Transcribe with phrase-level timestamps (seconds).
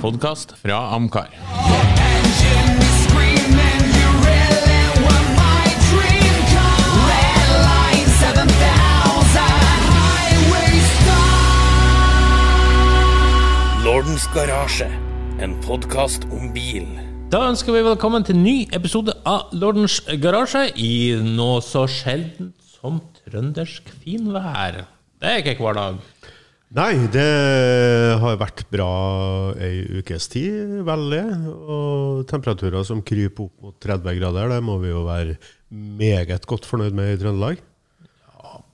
[0.00, 1.28] podkast fra Amcar.
[1.32, 6.80] Engine is screaming, you really were my dream car.
[7.10, 9.40] Red line 7000,
[9.96, 11.46] highway star.
[13.84, 14.90] Lordens garasje,
[15.40, 16.88] en podkast om bil.
[17.32, 23.00] Da ønsker vi velkommen til ny episode av Lordens garasje i noe så sjeldent som
[23.24, 24.84] trøndersk finvær.
[25.16, 25.94] Det er ikke hver dag.
[26.74, 27.26] Nei, det
[28.18, 28.88] har vært bra
[29.62, 31.22] ei ukes tid, veldig.
[31.46, 35.36] Og temperaturer som kryper opp mot 30 grader, det må vi jo være
[35.70, 37.62] meget godt fornøyd med i Trøndelag.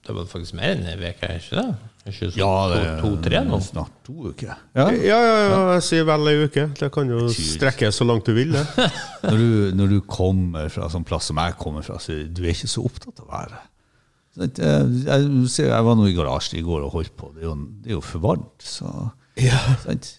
[0.02, 1.90] Det var faktisk mer enn en uke, er ikke det?
[2.10, 3.58] Ikke så Ja, det er to-tre nå?
[3.62, 4.48] snart to uker.
[4.74, 4.88] Ja.
[4.90, 6.64] Ja, ja, ja, jeg sier vel ei uke.
[6.80, 8.64] Det kan jo strekke så langt du vil, det.
[9.28, 12.50] Når, du, når du kommer fra sånn plass som jeg kommer fra, så du er
[12.56, 13.68] ikke så opptatt av været.
[14.32, 17.32] Jeg, jeg, var nå i garasjen i går og holdt på.
[17.36, 17.54] Det er jo,
[17.84, 18.64] det er jo for varmt.
[18.64, 18.88] Så,
[19.84, 20.18] sant?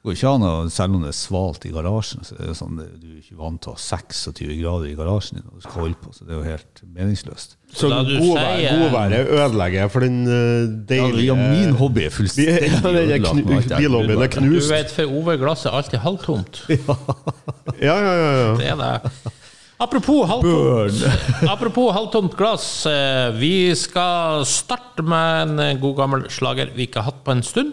[0.00, 2.78] Går ikke an å, selv om det er svalt i garasjen, så er det sånn,
[2.78, 5.82] det- du er ikke vant til å ha 26 grader i garasjen når du skal
[5.82, 7.56] holde på, så det er jo helt meningsløst.
[7.76, 13.68] Så godværet godvær- ødelegger for den eh, Ja, deilige ja, min hobby er fullstendig ødelagt
[13.68, 14.70] det bilhobbyen er knust.
[14.70, 16.62] Du vet, for Ove glasset er alltid halvtomt.
[16.70, 18.32] Ja, ja, ja.
[18.40, 18.56] ja.
[18.56, 19.34] Det er det.
[19.80, 21.04] Apropos halvtomt,
[21.54, 22.86] apropos halvtomt glass.
[22.86, 27.32] eh, Vi skal starte med en eh, god gammel slager vi ikke har hatt på
[27.32, 27.72] en stund.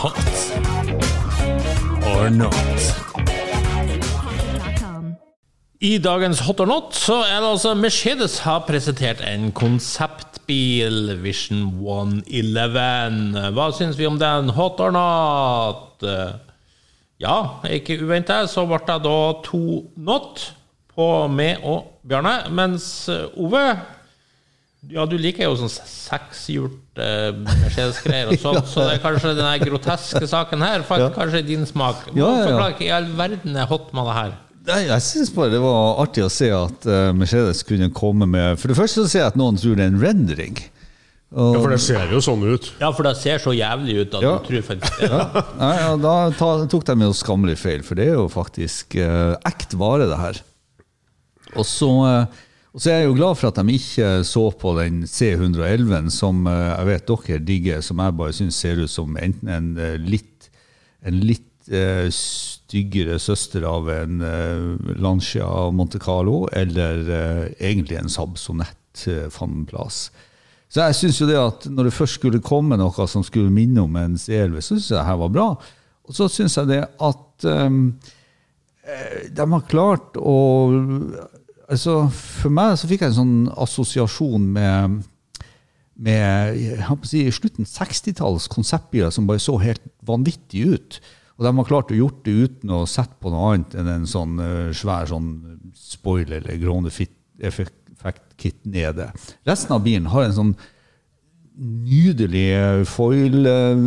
[0.00, 0.30] Hot
[2.06, 2.86] or not.
[5.82, 11.62] I dagens Hot or Not så er det altså Mercedes har presentert en konseptbil, Vision
[11.80, 13.48] 111.
[13.56, 14.50] Hva syns vi om den?
[14.58, 16.04] Hot or not?
[17.20, 19.62] Ja, ikke uventet så ble det da to
[20.00, 20.46] not
[20.90, 23.64] på meg og Bjarne, mens eh, Ove
[24.88, 29.64] ja, du liker jo sånn sekshjult uh, Mercedes-greier og sånn, så det er kanskje den
[29.66, 32.06] groteske saken her falt kanskje i din smak.
[32.14, 32.46] Ja, ja, ja.
[32.48, 34.32] Forklar hva i all verden er hot med det her?
[34.70, 38.58] Nei, jeg syns bare det var artig å se at eh, Mercedes kunne komme med
[38.60, 40.58] For det første så ser jeg at noen tror det er en rendering.
[41.30, 42.64] Og, ja, for det ser jo sånn ut.
[42.80, 44.32] Ja, for det ser så jævlig ut at Ja.
[44.42, 45.10] du tror faktisk det.
[45.12, 45.42] ja.
[45.60, 49.36] Nei, ja, da ta, tok de jo skammelig feil, for det er jo faktisk eh,
[49.46, 50.40] ekt vare, det her.
[51.54, 52.40] Og så, eh,
[52.74, 56.42] og så er jeg jo glad for at de ikke så på den C111, som
[56.50, 59.94] eh, jeg vet dere digger, som jeg bare syns ser ut som enten en eh,
[60.02, 60.50] litt,
[61.06, 68.10] en litt eh, styggere søster av en uh, Lancia Monte Carlo, eller uh, egentlig en
[68.10, 70.08] Saab Sonett uh, van Plass.
[70.70, 73.82] Så jeg syns jo det at når det først skulle komme noe som skulle minne
[73.82, 75.48] om en CLV, så syns jeg det her var bra.
[76.06, 77.80] Og så syns jeg det at um,
[79.30, 80.36] de har klart å
[81.70, 85.02] altså For meg så fikk jeg en sånn assosiasjon med
[86.00, 90.96] med jeg holdt å si, slutten 60-tallets konseptbiler som bare så helt vanvittig ut.
[91.36, 94.08] Og de har klart å gjort det uten å sette på noe annet enn en
[94.08, 95.28] sånn eh, svær sånn
[95.76, 96.56] spoiler eller
[98.40, 99.12] Grone-effekt-kit nede.
[99.44, 100.54] Resten av bilen har en sånn
[101.60, 103.82] nydelig foil eh,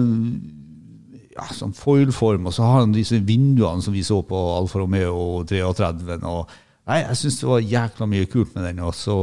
[1.33, 5.43] ja, sånn foilform, og så har han disse vinduene som vi så på Alfa Romeo
[5.43, 6.19] 33.
[6.29, 6.49] Og,
[6.87, 8.83] nei, jeg syns det var jækla mye kult med den.
[8.85, 9.17] Og så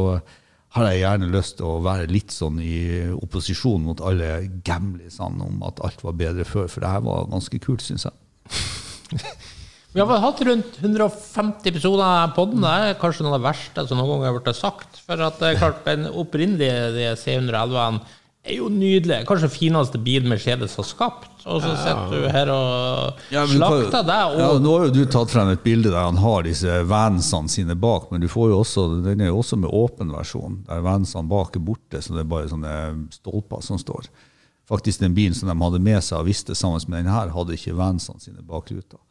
[0.75, 5.63] har jeg gjerne lyst til å være litt sånn i opposisjon mot alle gamlisene om
[5.67, 8.15] at alt var bedre før, for det her var ganske kult, syns jeg.
[9.93, 12.63] Vi har hatt rundt 150 episoder av poden.
[12.63, 15.01] Det er kanskje noe av det verste som noen gang har blitt sagt.
[15.03, 17.99] For at det er klart, den opprinnelige de C111-en
[18.47, 19.25] er jo nydelig.
[19.27, 21.27] Kanskje fineste bil Mercedes har skapt.
[21.43, 24.39] Og så sitter du her og Ja, slakter deg.
[24.39, 27.75] Ja, nå har jo du tatt frem et bilde der han har disse vansene sine
[27.75, 31.27] bak, men du får jo også, den er jo også med åpen versjon, der vansene
[31.35, 32.79] bak er borte, så det er bare sånne
[33.19, 34.07] stolper som står.
[34.71, 37.59] Faktisk den bilen som de hadde med seg og visste sammen med den her, hadde
[37.59, 39.03] ikke vansene sine bak ruta.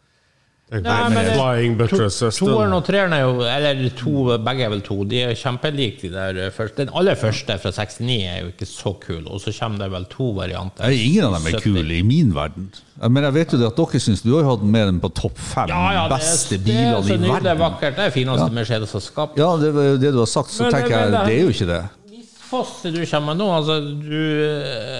[0.69, 2.38] Tenk Nei, men det- Flying buttresses.
[2.38, 5.03] to, toeren og treeren er jo Eller to, begge er vel to.
[5.03, 6.75] De er kjempelike, de der første.
[6.85, 9.24] Den aller første fra 69 er jo ikke så kul.
[9.25, 10.85] Og så kommer det vel to varianter.
[10.85, 11.63] Nei, ingen av dem er 70.
[11.63, 12.70] kule i min verden.
[13.09, 15.38] Men jeg vet jo det at dere syns du har hatt med dem på topp
[15.40, 16.64] fem Ja, ja, det i verden.
[16.66, 17.96] det er bilene så nydelig vakkert.
[17.96, 19.38] Det er fineste Mercedes har skapt.
[19.41, 21.41] Ja, det var jo det du har sagt, så Men- tenker men- jeg det er
[21.41, 21.90] jo ikke det.
[22.14, 24.46] Misfosset du kommer med nå, altså du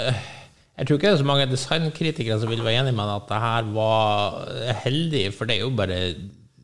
[0.10, 0.14] eh,
[0.80, 3.32] Jeg tror ikke det er så mange designkritikere som vil være enig med deg at
[3.34, 6.02] det her var heldig, for det er jo bare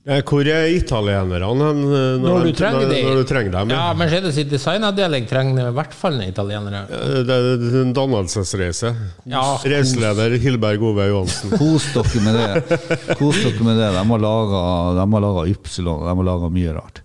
[0.05, 3.71] Eh, Hvor er italienerne eh, Når du trenger når, når du trenger dem?
[3.73, 3.93] Ja, Ja.
[3.97, 6.83] Mercedes sin designavdeling trenger i hvert fall en italienere.
[6.93, 8.91] Eh, Det er en dannelsesreise.
[9.25, 9.41] Ja.
[9.65, 11.55] Reiseleder Hilberg Ove Johansen.
[11.57, 12.77] Kos dere med det.
[13.17, 13.89] Kos dere med det.
[13.97, 14.61] De har laga,
[14.99, 17.01] de har laga Ypsilon, og de har laga mye rart.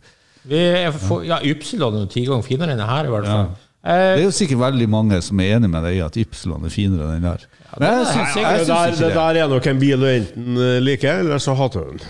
[0.52, 3.30] Vi er for, ja, Ypsilon er jo ti ganger finere enn det her, i hvert
[3.32, 3.48] fall.
[3.48, 6.66] Eh, Det er jo sikkert veldig mange som er enig med deg i at Ypsilon
[6.68, 7.46] er finere enn den der.
[7.78, 9.14] Men jeg synes, jeg, jeg det, der, det det.
[9.14, 12.02] der er nok en bil du enten eh, liker, eller så hater du den.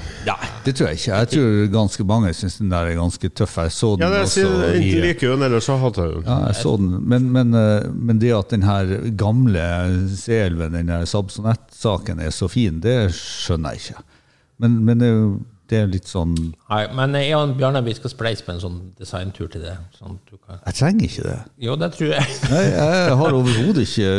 [0.65, 1.19] Det tror jeg ikke.
[1.21, 3.59] Jeg tror ganske mange syns den der er ganske tøff.
[3.61, 6.09] Jeg så den Ja, det også sier Enten i liker du den, eller så hater
[6.09, 6.27] du den.
[6.33, 6.91] ja, jeg så den.
[7.13, 9.69] Men, men, eh, men det at den her gamle
[10.17, 14.07] C11, den der Sabsonett-saken, er så fin, det skjønner jeg ikke.
[14.65, 15.31] Men, men det er jo
[15.71, 18.79] det er litt sånn Nei, men jeg og Bjarne vi skal spleise på en sånn
[18.99, 19.77] designtur til det.
[19.97, 20.61] Sånn kan...
[20.67, 21.37] Jeg trenger ikke det.
[21.67, 22.37] Jo, det tror jeg.
[22.53, 24.11] Nei, jeg har overhodet ikke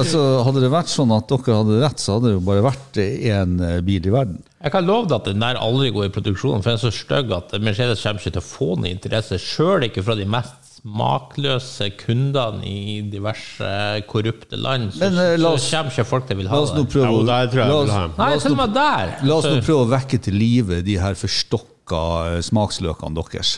[0.00, 3.00] altså, Hadde det vært sånn at dere hadde rett, så hadde det jo bare vært
[3.04, 3.56] én
[3.86, 4.42] bil i verden.
[4.64, 6.92] Jeg kan love deg at den der aldri går i produksjon, for den er så
[6.94, 10.63] stygg at Mercedes kommer ikke til å få noen interesse, sjøl ikke fra de mest
[10.84, 13.68] smakløse kundene i diverse
[14.10, 14.90] korrupte land.
[14.92, 16.82] Så, Men, eh, la så kommer ikke folk til å vil La ha oss nå
[16.84, 16.92] det.
[16.92, 18.14] prøve, Ja, og der tror jeg la jeg vil ha dem.
[18.18, 19.14] Nei, la oss til og nå- med der.
[19.24, 22.02] La oss nå prøve å vekke til live de her forstokka
[22.36, 23.54] eh, smaksløkene deres.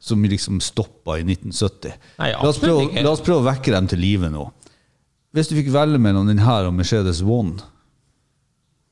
[0.00, 1.92] Som liksom stoppa i 1970.
[2.18, 3.04] Nei, la, oss absolutt prøve, ikke.
[3.04, 4.50] la oss prøve å vekke dem til live nå.
[5.34, 7.56] Hvis du fikk velge mellom den her og Mercedes One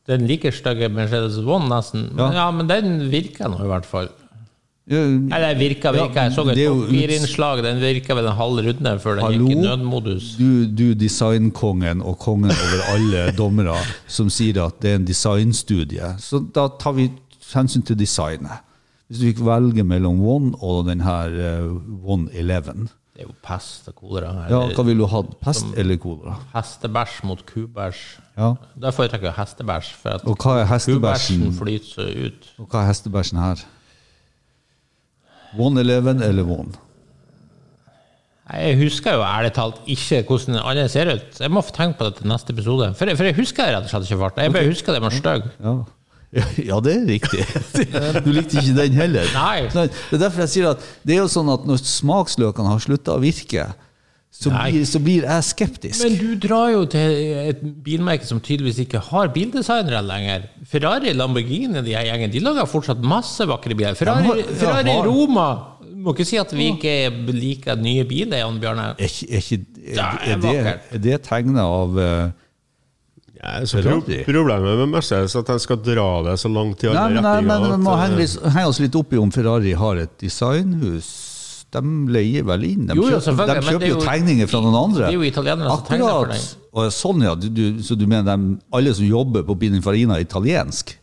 [0.08, 2.08] Den like stygge Mercedes One, nesten.
[2.16, 4.08] Men, ja, men den virker nå, i hvert fall.
[4.90, 6.24] Ja, det virka, virka.
[6.26, 10.32] Jeg så et papirinnslag, den virka vel en halv runde før den gikk i nødmodus.
[10.38, 13.76] Du, du designkongen og kongen over alle dommere
[14.10, 16.14] som sier at det er en designstudie.
[16.18, 17.10] Så da tar vi
[17.52, 18.62] hensyn til designet.
[19.06, 21.70] Hvis du fikk velge mellom One og den her eh,
[22.02, 24.46] One Eleven, Det er jo pest og kolera.
[24.48, 25.34] ja, hva ville du hatt?
[25.44, 26.38] Pest eller kolera?
[26.54, 27.98] Hestebæsj mot kubæsj.
[28.38, 28.54] Ja.
[28.80, 31.44] Da foretrekker jeg hestebæsj, for at Og hestebæsjen?
[31.44, 32.48] kubæsjen flyter ut.
[32.58, 33.60] Og hva er hestebæsjen her?
[35.58, 36.72] One Eleven eller One?
[38.52, 41.38] Jeg husker jo ærlig talt ikke hvordan alle ser ut.
[41.40, 42.88] Jeg må få tenke på det til neste episode.
[42.98, 44.42] For, jeg- for jeg husker rett og slett ikke farta.
[44.44, 45.46] Jeg bare husker det var stygg.
[45.62, 45.74] Ja.
[46.64, 47.46] ja, det er riktig.
[48.26, 49.28] Du likte ikke den heller.
[49.36, 49.68] Nei.
[49.72, 53.14] Det er derfor jeg sier at det er jo sånn at når smaksløkene har slutta
[53.16, 53.66] å virke,
[54.42, 56.02] så blir, så blir jeg skeptisk.
[56.04, 57.16] Men du drar jo til
[57.52, 60.48] et bilmerke som tydeligvis ikke har bildesignere lenger.
[60.68, 63.94] Ferrari, Lamborghini, de her gjengen, de lager fortsatt masse vakre biler.
[63.98, 65.06] Ferrari, har- ja, Ferrari har.
[65.06, 65.50] Roma
[66.02, 66.92] Må ikke si at vi ikke
[67.30, 68.86] liker nye biler, Jan Bjørne.
[68.98, 72.30] er, ikke, er, Det er, er er, det, er det tegnet av uh,
[73.42, 74.24] Ja, så pro Ferrari.
[74.26, 77.40] problemet med Mercedes er at de skal dra det så langt i alle men, nei,
[77.40, 77.76] men retninger.
[77.76, 81.31] vi må henge, eh, henge oss litt opp i om Ferrari har et designhus.
[81.72, 81.80] De
[82.12, 82.86] leier vel inn?
[82.90, 85.06] De Jo, jo, kjøper, de kjøper er jo jo- tegninger fra noen andre.
[85.06, 86.56] det er jo italienere som tegner for Akkurat.
[86.72, 87.34] Og sånn, ja.
[87.34, 90.98] Du, du, så du mener de, alle som jobber på Pininfarina er italiensk?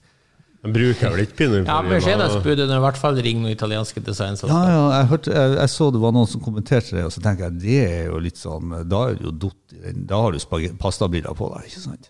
[0.60, 1.82] De bruker vel ikke Ja, Pininfarina?
[1.90, 5.90] Mercedes burde i hvert fall ringe noen italienske Ja, ja, jeg, hørte, jeg, jeg så
[5.96, 8.76] det var noen som kommenterte det, og så tenker jeg det er jo litt sånn
[8.90, 10.06] Da er du jo dott i den.
[10.06, 10.40] Da har du
[10.78, 12.10] pastabriller på deg, ikke sant?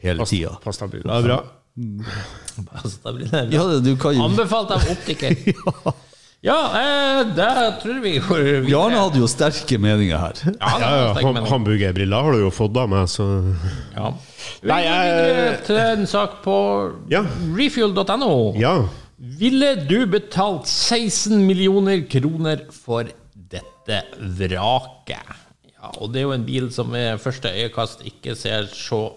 [0.00, 0.56] Hele tida.
[0.64, 1.10] Pastabriller.
[1.10, 1.42] Det er bra.
[2.74, 5.36] Altså, det blir Ja, du kan jo Anbefalt av optiker.
[5.54, 5.94] Ja,
[6.48, 7.48] eh, det
[7.82, 8.62] tror vi går videre.
[8.64, 10.38] Bjarne hadde jo sterke meninger her.
[10.46, 13.26] Ja, Ja, ja, ham- Hamburgerbriller har du jo fått av meg, så
[13.94, 14.10] Ja.
[14.62, 17.22] Vi Nei, går jeg- til en sak på Ja.
[17.56, 18.54] refuel.no.
[18.58, 18.88] ja.
[19.20, 23.04] Ville du betalt 16 millioner kroner for
[23.34, 25.36] dette vraket?
[25.82, 29.12] Ja, og det er jo en bil som ved første øyekast ikke ser så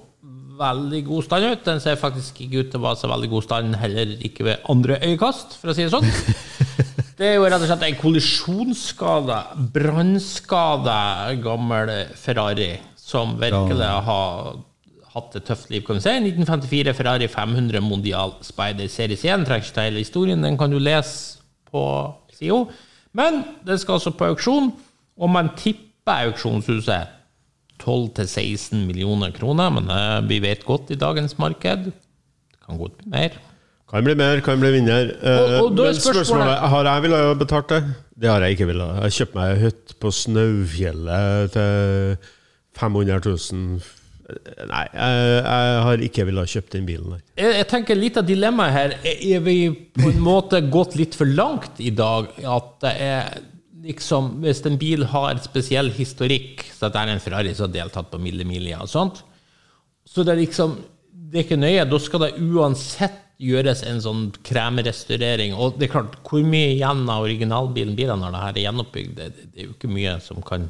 [0.60, 1.64] veldig god stand ut.
[1.66, 4.58] Den ser faktisk ikke ut til å være så veldig god stand, heller ikke ved
[4.70, 6.04] andre øyekast, for å si det sånn.
[7.18, 9.40] Det er jo rett og slett en kollisjonsskade,
[9.76, 11.00] brannskade,
[11.44, 14.56] gammel Ferrari, som virkelig har
[15.14, 16.14] hatt et tøft liv, kan vi si.
[16.32, 19.46] 1954 Ferrari 500 Mondial Spider Series 1.
[19.46, 21.84] Trenger ikke hele historien, den kan du lese på
[22.34, 22.64] SIO.
[23.14, 24.72] Men den skal altså på auksjon,
[25.22, 27.14] og man tipper auksjonshuset
[27.84, 33.12] 12-16 millioner kroner, men eh, vi vet godt i dagens marked det kan godt bli
[33.12, 33.38] mer.
[33.94, 35.12] Kan bli mer, kan bli vinner.
[35.22, 37.84] Eh, Og- og da er men spørsmålet- Har jeg villet ha betalt det?
[38.20, 39.02] Det har jeg ikke villet.
[39.04, 42.18] Jeg kjøpte meg hytte på Snaufjellet til
[42.74, 43.82] 500 000.
[44.70, 47.18] Nei, jeg, jeg har ikke villet ha kjøpt den bilen.
[47.38, 49.58] Jeg, jeg tenker Litt av dilemmaet her er er vi
[49.94, 52.30] på en måte gått litt for langt i dag.
[52.44, 53.42] At det er
[53.84, 57.68] liksom Hvis en bil har et spesiell historikk, så at det er en Ferrari som
[57.70, 59.22] har deltatt på Mille Milia og sånt,
[60.08, 60.78] så det er liksom
[61.14, 61.90] Det er ikke nøye.
[61.90, 65.56] Da skal det uansett gjøres en sånn kremrestaurering.
[65.58, 68.66] Og det er klart, hvor mye igjen av originalbilen blir det når det her er
[68.68, 69.14] gjenoppbygd?
[69.20, 70.70] Det, det er jo ikke mye som kan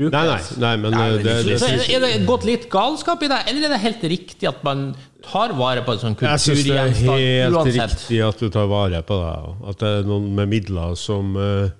[0.00, 0.14] brukes.
[0.14, 3.42] Nei, nei, nei men eh, det, det, Så er det gått litt galskap i det,
[3.50, 4.90] eller er det helt riktig at man
[5.26, 7.94] tar vare på en sånn Jeg syns det er helt uansett?
[7.98, 9.36] riktig at du tar vare på det.
[9.72, 11.70] At det er noen med midler som, eh,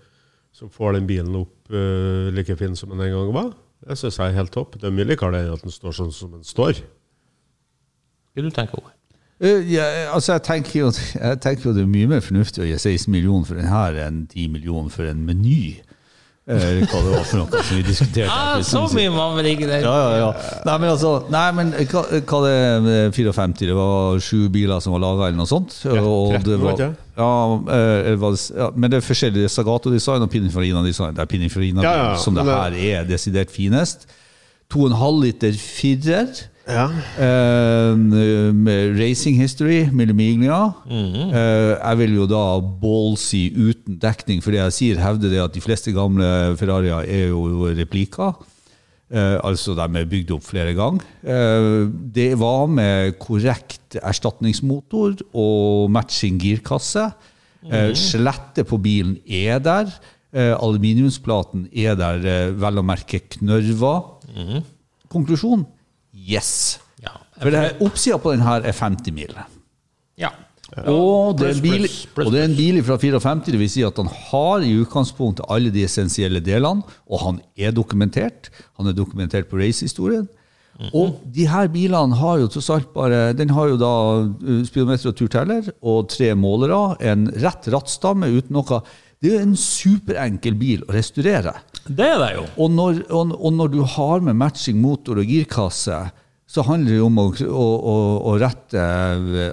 [0.56, 3.50] som får den bilen opp eh, like fin som den en gang var.
[3.80, 4.76] Det syns jeg er helt topp.
[4.76, 6.82] Det er mye likere enn at den står sånn som den står.
[8.30, 8.92] Hva du tenker Ove?
[9.40, 10.88] Eh, ja, altså jeg, tenker jo,
[11.28, 13.96] jeg tenker jo det er mye mer fornuftig å gi 16 millioner for den her
[14.06, 15.78] enn 10 millioner for en meny.
[16.50, 18.26] Eh, hva det var for noe som vi diskuterte.
[18.34, 19.80] Ah, så mye var vel ikke det.
[19.84, 20.30] Ja, ja, ja.
[20.66, 23.68] Nei, men altså Nei, men hva, hva det er 54?
[23.70, 25.76] Det var sju biler som var laga, eller noe sånt?
[25.92, 27.32] Og det var ja,
[27.76, 31.14] eh, var ja, men det er forskjellige Sagato-design og Pininfarina-design.
[31.16, 34.08] Det er Pininfarina Ja, ja, som det her er desidert finest.
[34.72, 36.34] 2,5 liter firer.
[36.70, 36.86] Ja.
[37.18, 37.98] Uh,
[38.54, 40.72] med racing history, Millimiglia.
[40.86, 41.26] Mm -hmm.
[41.34, 45.54] uh, jeg vil jo da ballsy uten dekning, for det jeg sier, hevder det at
[45.54, 48.38] de fleste gamle Ferrarier er jo replikker.
[49.10, 51.02] Uh, altså de er bygd opp flere ganger.
[51.26, 57.10] Eh, det var med korrekt erstatningsmotor og matching girkasse.
[57.66, 59.90] Eh, skjelettet på bilen er der.
[60.32, 63.94] Eh, aluminiumsplaten er der, eh, vel å merke knørva.
[65.10, 65.66] Konklusjon
[66.28, 66.78] yes.
[67.02, 67.16] Ja.
[67.40, 69.34] For det her- Oppsida på den her er 50 mil.
[70.20, 70.30] Ja.
[70.86, 71.86] Og det, er en bil,
[72.22, 75.48] og det er en bil fra 54, det vil si at han har i utgangspunktet
[75.50, 78.52] alle de essensielle delene, og han er dokumentert.
[78.78, 80.28] Han er dokumentert på racehistorien.
[80.96, 83.90] Og de her bilene har jo tross alt bare Den har jo da
[84.24, 88.78] uh, speedometer og turteller og tre målere, en rett rattstamme uten noe
[89.20, 91.52] Det er jo en superenkel bil å restaurere.
[91.86, 92.46] Det er det jo.
[92.64, 96.00] Og når, og, og når du har med matching motor og girkasse,
[96.50, 97.66] så handler det om å, å,
[98.26, 98.86] å, rette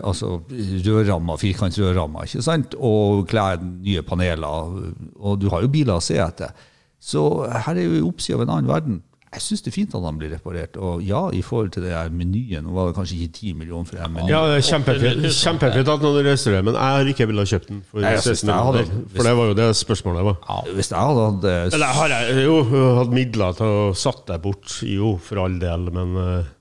[0.02, 2.74] altså, firkantrørrammer, ikke sant?
[2.82, 4.80] Og kle nye paneler.
[5.22, 6.56] Og du har jo biler å se etter.
[6.98, 8.98] Så her er jo oppsida av en annen verden.
[9.38, 10.78] Jeg syns det er fint at han blir reparert.
[10.82, 13.86] Og ja, i forhold til det her menyen, nå var det kanskje ikke 10 millioner
[13.92, 14.32] for den menyen.
[14.34, 17.84] Ja, det er kjempefint Kjempefint at noen restaurerer, men jeg har ikke villet kjøpt den.
[17.92, 19.08] For, Nei, jeg synes 16 det hadde- millioner.
[19.16, 20.38] for det var jo det spørsmålet var.
[20.50, 22.60] Ja, Hvis jeg hadde hatt eh, Eller har jeg jo
[23.04, 26.54] hatt midler til å satt deg bort, jo, for all del, men uh,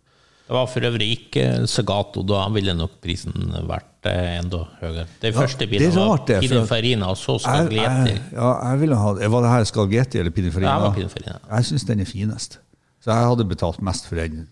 [0.47, 2.23] Det var for øvrig ikke Sagato.
[2.23, 3.33] Da ville nok prisen
[3.67, 5.07] vært eh, enda høyere.
[5.25, 8.13] Det første det bilen var rart det, Pininfarina, og så jeg, Scaglietti.
[8.15, 10.71] jeg, ja, jeg ville ha Var det her Scaglietti eller Pininfarina?
[10.71, 11.41] Ja, det var Pininfarina.
[11.51, 12.61] Jeg syns den er finest.
[13.07, 14.49] Så jeg hadde betalt mest for den.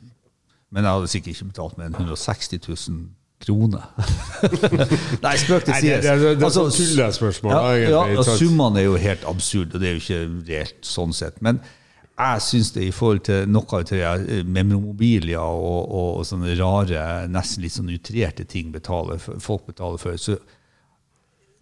[0.71, 3.01] Men jeg hadde sikkert ikke betalt mer enn 160 000
[3.45, 3.83] kroner.
[5.25, 5.97] Nei, spøk til side.
[5.99, 7.53] det- det- det- det er sånn tullespørsmål,
[7.91, 11.43] Ja, ja, summene er jo helt absurde, og det er jo ikke reelt sånn sett.
[11.43, 11.59] Men
[12.19, 16.55] jeg syns det i forhold til noe av det med memomobilia og, og, og sånne
[16.61, 20.39] rare, nesten litt sånn utrerte ting betaler, folk betaler for, så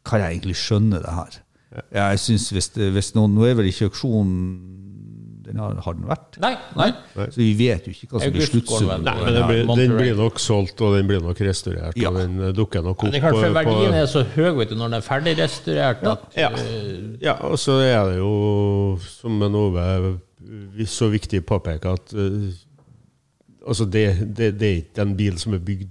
[0.05, 1.41] kan jeg egentlig skjønne det her.
[1.93, 4.92] Jeg synes hvis, det, hvis noen, Nå er vel ikke auksjonen
[5.47, 6.39] den har, har den vært?
[6.43, 6.89] Nei, nei.
[7.17, 9.05] Så vi vet jo ikke hva som blir sluttsummen.
[9.07, 12.11] Men den blir, den blir nok solgt, og den blir nok restaurert, Ja.
[12.13, 14.25] og den eh, dukker nok Men opp det er klart, for på- verdien er så
[14.37, 16.17] høy vet du, når den er ferdig restaurert Ja.
[16.49, 19.87] at Ja, og så er det jo, som en Ove
[20.77, 22.53] vi- så viktig påpeker, at uh,
[23.69, 24.07] altså det,
[24.37, 25.91] det, det er ikke en bil som er bygd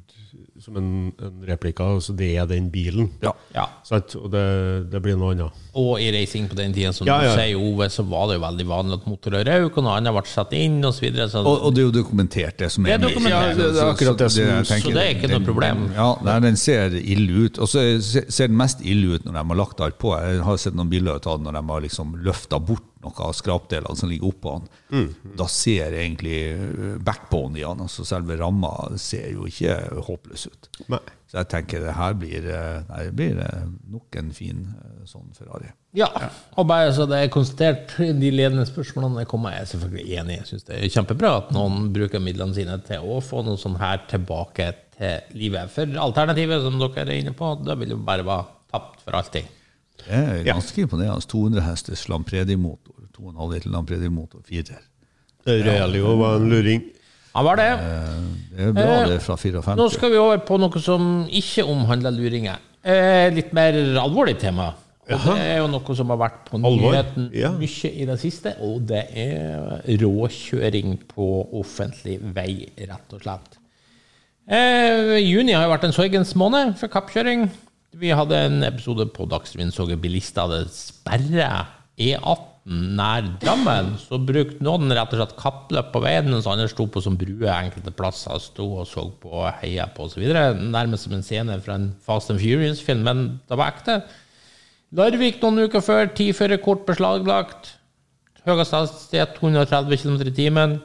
[0.62, 3.08] som en, en replika, altså det er den bilen.
[3.24, 3.32] Ja.
[3.56, 3.64] Ja.
[3.88, 4.14] Sant?
[4.20, 5.56] Og det, det blir noe annet.
[5.74, 7.36] Og i racing på den tiden, som Ja, du ja.
[7.38, 10.24] sier, Ove, så var det jo veldig vanlig at motorer røk, og noe annet ble
[10.28, 13.54] satt inn, og så Og, og det er jo dokumentert, det som Det er Ja,
[13.56, 15.94] det er akkurat det som- jeg tenker, så det er ikke noe den- problem.
[15.96, 17.58] Ja, nei, Den ser ille ut.
[17.60, 20.12] Og så ser- den mest ille ut når de har lagt alt på.
[20.20, 23.34] Jeg har sett noen bilder av den når de har liksom løfta bort noe av
[23.34, 24.62] skrapdelene som ligger oppå
[24.92, 25.16] den.
[25.38, 30.68] Da ser egentlig eh, backbone i den, altså selve ramma, ser jo ikke håpløs ut.
[30.90, 31.00] Nei.
[31.32, 35.04] Så jeg tenker det her blir, eh, nei, det blir eh, nok en fin eh,
[35.08, 35.70] sånn Ferrari.
[35.96, 36.10] ja,
[36.60, 40.38] og bare så det er konstatert, de ledende spørsmålene kommer, jeg selvfølgelig enig.
[40.42, 43.80] Jeg syns det er kjempebra at noen bruker midlene sine til å få noe sånn
[43.80, 45.72] her tilbake til livet.
[45.72, 49.48] For alternativet, som dere er inne på, det vil jo bare være tapt for alltid.
[50.02, 51.32] Det er ganske imponerende.
[51.32, 53.08] 200 hestes Lampredi-motor.
[53.16, 54.84] 2,5 liter Lampredi-motor, firer.
[55.48, 56.84] Realio var en luring.
[57.34, 57.70] Han var det.
[58.52, 59.76] Det er bra, Eh, det fra 54.
[59.80, 62.58] Nå skal vi over på noe som ikke omhandler luringer.
[62.84, 64.74] Eh, litt mer alvorlig tema.
[65.12, 67.50] Og det er jo noe som har vært på nyheten Ja.
[67.52, 71.28] mye i det siste, og det er råkjøring på
[71.60, 73.58] offentlig vei, rett og slett.
[74.48, 77.50] Eh, juni har jo vært en sorgens måned for kappkjøring.
[77.96, 81.68] Vi hadde en episode på Dagsrevyen så bilister hadde sperra
[82.00, 83.96] E18 nær Drammen.
[83.98, 87.50] Så brukte noen rett og slett kappløp på veien, mens andre sto på som brue
[87.50, 90.28] enkelte plasser, sto og så på og heia på osv.
[90.62, 94.02] Nærmest som en scene fra en Fast and Furious-film, men det var ekte.
[94.98, 97.76] Larvik noen uker før, ti førerkort beslaglagt.
[98.46, 100.80] Høyest hastighet 230 km i timen.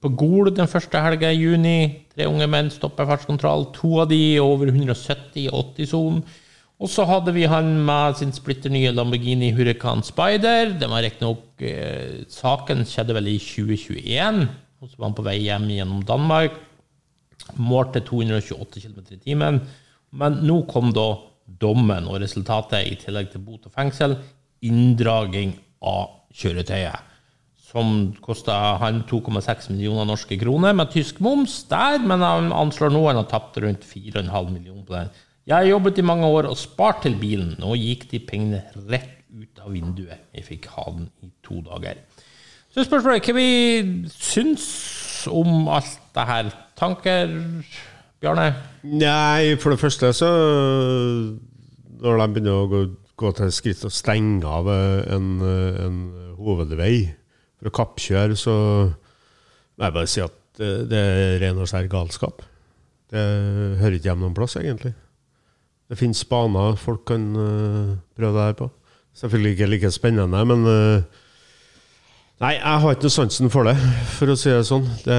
[0.00, 2.06] På Gol den første helga i juni.
[2.14, 3.66] Tre unge menn stopper fartskontroll.
[3.76, 6.22] To av de er over 170 i 80-sonen.
[6.80, 10.72] Og så hadde vi han med sin splitter nye Lamborghini Huracan Spider.
[10.80, 14.46] Det var riktignok eh, Saken skjedde vel i 2021.
[14.80, 16.56] Og så var han på vei hjem gjennom Danmark.
[17.60, 19.60] Målte 228 km i timen.
[20.16, 21.10] Men nå kom da
[21.60, 24.16] dommen og resultatet, i tillegg til bot og fengsel,
[24.64, 25.52] inndraging
[25.84, 27.08] av kjøretøyet.
[27.70, 33.04] Som kosta han 2,6 millioner norske kroner med tysk moms der, men han anslår nå
[33.04, 35.12] han har tapt rundt 4,5 millioner på den.
[35.50, 37.56] Jeg har jobbet i mange år og spart til bilen.
[37.58, 40.28] Nå gikk de pengene rett ut av vinduet.
[40.30, 41.98] Jeg fikk ha den i to dager.
[42.70, 44.68] Så spørsmålet er hva vi syns
[45.26, 46.52] om alt det her.
[46.78, 47.34] Tanker,
[48.22, 48.46] Bjarne?
[48.86, 50.30] Nei, for det første så
[52.00, 52.84] Når de begynner å gå,
[53.18, 56.00] gå til skritt og stenge av en, en
[56.38, 57.10] hovedvei
[57.58, 58.54] for å kappkjøre, så
[58.86, 62.46] må jeg bare si at det er ren og skjær galskap.
[63.10, 63.30] Det
[63.82, 64.94] hører ikke hjemme noen plass, egentlig.
[65.90, 68.68] Det finnes baner folk kan uh, prøve det her på.
[69.20, 71.02] Selvfølgelig ikke like spennende, men uh,
[72.40, 73.74] Nei, jeg har ikke noe sansen for det,
[74.16, 74.86] for å si det sånn.
[75.04, 75.16] Det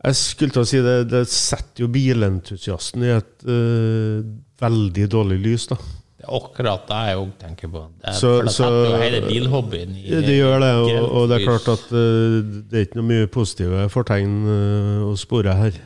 [0.00, 4.22] jeg skulle til å si det, det setter jo bilentusiasten i et uh,
[4.62, 5.76] veldig dårlig lys, da.
[6.20, 7.82] Det er akkurat det jeg òg tenker på.
[8.00, 11.28] Det, Så- for det så- setter jo hele bilhobbyen i Det gjør det, og, og
[11.28, 15.54] det er klart at uh, det er ikke noe mye positive fortegn uh, å spore
[15.60, 15.76] her.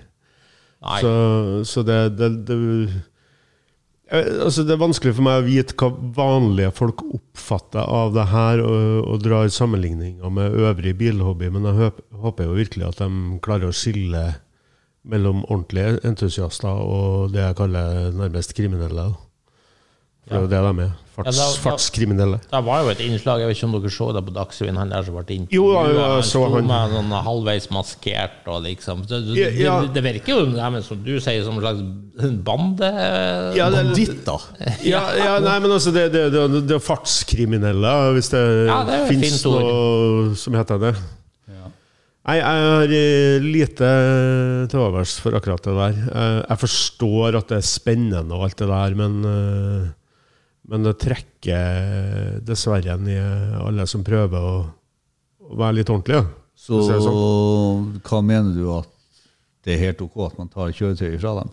[0.84, 1.00] Nei.
[1.00, 1.12] Så,
[1.64, 2.56] så det, det, det
[4.12, 8.26] Eh, altså Det er vanskelig for meg å vite hva vanlige folk oppfatter av det
[8.30, 13.00] her, og, og drar sammenligninger med øvrig bilhobby, men jeg håper, håper jo virkelig at
[13.00, 14.24] de klarer å skille
[15.04, 19.10] mellom ordentlige entusiaster og det jeg kaller nærmest kriminelle.
[20.24, 20.94] For det er jo det de er.
[21.14, 22.38] Farts, Ja, da- da- fartskriminelle.
[22.50, 24.90] Det var jo et innslag, jeg vet ikke om dere så det på Dagsrevyen, han
[24.90, 25.54] der som ble intervjuet.
[25.54, 26.66] Jo, ja, ja, han så sto han.
[26.66, 29.76] med sånn halvveis maskert og liksom Det, det, Ja, ja.
[29.84, 31.84] det, det virker jo nei, som du sier, som en slags
[32.42, 32.90] bande...
[33.54, 34.40] Ja, det, Banditter.
[34.82, 39.02] ja, ja, nei, men altså Det, det, det, det er fartskriminelle, hvis det, Ja, det
[39.12, 40.94] fins noe som heter det.
[42.24, 43.88] Nei, jeg har eh, lite
[44.72, 45.98] til overs for akkurat det der.
[46.08, 49.90] Eh, Jeg forstår at det er spennende og alt det der, men, eh,
[50.70, 54.54] men det trekker dessverre ned alle som prøver å,
[55.44, 56.24] å være litt ordentlige.
[56.54, 57.98] Så sånn.
[58.06, 58.88] hva mener du at
[59.66, 61.52] det er helt ok at man tar kjøretøyet fra dem?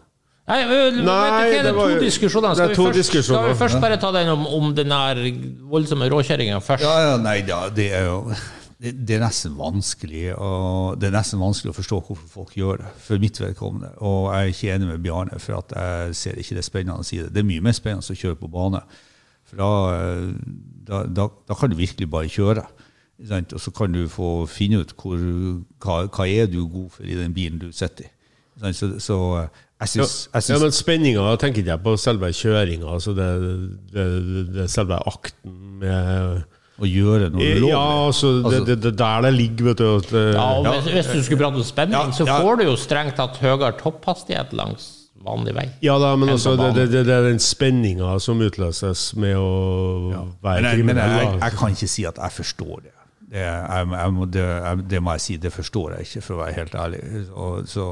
[0.52, 2.52] Nei, hva, Nei, det det var to diskusjoner.
[2.52, 4.92] det er Skal vi, to først, skal vi først bare ta den om, om den
[5.72, 6.84] voldsomme råkjøringa først?
[6.84, 8.18] Ja, ja, nei, ja, det er jo
[8.82, 12.82] det, det er nesten vanskelig og det er nesten vanskelig å forstå hvorfor folk gjør
[12.82, 13.92] det, for mitt vedkommende.
[14.02, 17.20] Og jeg er ikke enig med Bjarne, for at jeg ser ikke det spennende i
[17.22, 17.30] det.
[17.30, 18.82] Det er mye mer spennende å kjøre på bane.
[19.50, 20.24] For da, eh,
[20.88, 22.64] da, da, da kan du virkelig bare kjøre.
[23.28, 23.54] sant?
[23.54, 25.20] Og så kan du få finne ut hvor,
[25.84, 28.12] hva, hva er du god for i den bilen du sitter i.
[28.74, 32.90] Så, så eh, jeg syns, jeg ja, men spenninga tenker ikke jeg på selve kjøringa.
[32.98, 33.30] Altså det,
[33.94, 34.08] det,
[34.58, 36.42] det selve akten med
[36.82, 39.86] å gjøre noe ulovlig Ja, altså, Altså- det, det der det ligger, vet du.
[39.98, 40.72] At, det- Ja, og Ja.
[40.80, 42.40] hvis, hvis du skulle prate om spenning, Ja, så ja.
[42.42, 44.90] får du jo strengt tatt høyere topphastighet langs
[45.22, 45.68] vanlig vei.
[45.86, 50.64] Ja da, men altså, det, det, er den spenninga som utløses med å være Men,
[50.64, 51.18] jeg, men kriminell.
[51.22, 52.94] jeg, jeg kan ikke si at jeg forstår det.
[53.32, 56.34] Det, jeg, jeg må, det, jeg, det må jeg si, det forstår jeg ikke, for
[56.36, 57.04] å være helt ærlig.
[57.32, 57.86] Og, så,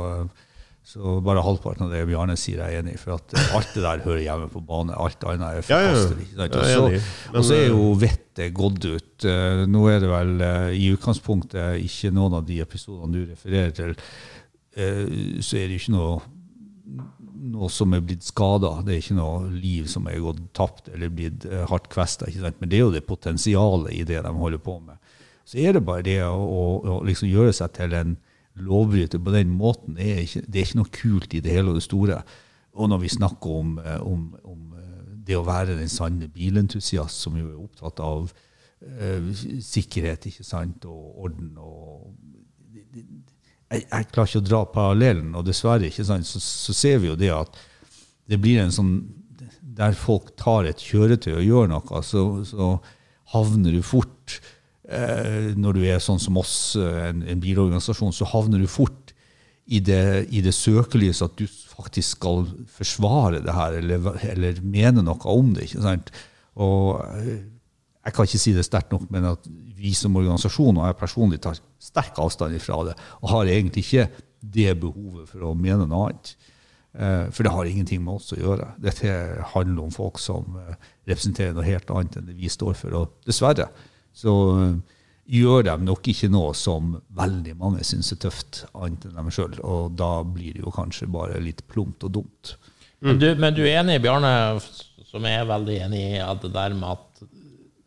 [0.89, 2.97] så bare halvparten av det Bjarne sier, jeg er enig i.
[2.97, 4.95] For at alt det der hører hjemme på bane.
[4.97, 6.25] Alt annet er forkastelig.
[6.71, 6.79] ja.
[7.29, 9.25] Ja, Og så- er eh, jo vettet gått ut.
[9.29, 13.71] Eh, Nå er det vel eh, i utgangspunktet ikke noen av de episodene du refererer
[13.77, 13.93] til,
[14.75, 15.05] eh,
[15.45, 16.21] så er det ikke noe
[17.39, 18.81] noe som er blitt skada.
[18.83, 22.25] Det er ikke noe liv som er gått tapt eller blitt eh, hardt kvesta.
[22.59, 24.97] Men det er jo det potensialet i det de holder på med.
[25.45, 26.65] Så er det bare det å, å,
[26.97, 28.17] å liksom gjøre seg til en
[28.63, 29.97] lovbryter på den måten.
[29.97, 32.21] Er, ikke, det er ikke noe kult i det hele og det store.
[32.79, 37.23] Og når vi snakker om, eh, om, om eh, det å være den sanne bilentusiast,
[37.25, 38.29] som jo er opptatt av
[38.81, 39.31] eh,
[39.65, 42.11] sikkerhet ikke sant, og orden og
[43.69, 47.11] jeg, jeg klarer ikke å dra parallellen, og dessverre ikke sant, så, så ser vi
[47.11, 47.59] jo det at
[48.29, 48.93] det blir en sånn
[49.79, 52.73] Der folk tar et kjøretøy og gjør noe, så, så
[53.31, 54.39] havner du fort
[54.89, 59.13] Når du er sånn som oss, en, en bilorganisasjon, så havner du fort
[59.69, 65.03] i det, i det søkelyset at du faktisk skal forsvare det her, eller, eller mene
[65.05, 65.67] noe om det.
[65.67, 66.09] ikke sant?
[66.59, 67.43] Og eh,
[68.07, 69.45] jeg kan ikke si det sterkt nok, men at
[69.79, 74.07] vi som organisasjon og jeg personlig tar sterk avstand fra det, og har egentlig ikke
[74.39, 76.33] det behovet for å mene noe annet.
[76.97, 78.71] Eh, For det har ingenting med oss å gjøre.
[78.81, 79.13] Dette
[79.53, 80.75] handler om folk som eh,
[81.11, 82.97] representerer noe helt annet enn det vi står for.
[83.03, 83.69] Og dessverre
[84.19, 84.97] så eh,
[85.39, 89.55] gjør de nok ikke noe som veldig mange syns er tøft, annet enn dem sjøl.
[89.61, 92.55] Og da blir det jo kanskje bare litt plumpt og dumt.
[92.99, 94.31] Men, du, men du er enig, Bjarne,
[95.07, 97.23] som er veldig enig i at det der med at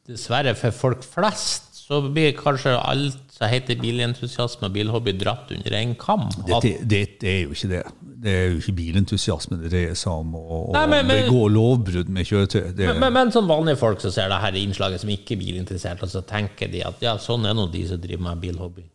[0.08, 5.74] dessverre for folk flest så blir kanskje alt som heter bilentusiasme og bilhobby dratt under
[5.78, 6.28] en kam.
[6.30, 7.82] At, Det, det, det er jo ikke det.
[8.22, 10.60] det er jo ikke bilentusiasme det dreier seg om å,
[11.08, 12.72] begå lovbrudd med kjøretøy.
[12.76, 15.42] Det, Men, men, men sånn vanlige folk som ser det her innslaget, som ikke er
[15.42, 18.86] bilinteressert, og så tenker de at ja, sånn er nå de som driver med bilhobby.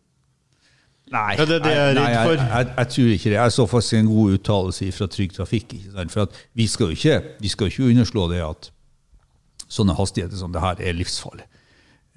[1.11, 2.13] Nei, Ja, det det jeg er nei, nei.
[2.13, 3.35] Jeg, jeg, jeg tror ikke det.
[3.37, 5.75] Jeg så faktisk en god uttalelse fra Trygg Trafikk.
[5.77, 6.11] Ikke sant?
[6.11, 8.71] For at vi skal jo ikke, vi skal jo ikke underslå det at
[9.71, 11.47] sånne hastigheter som det her er livsfarlig.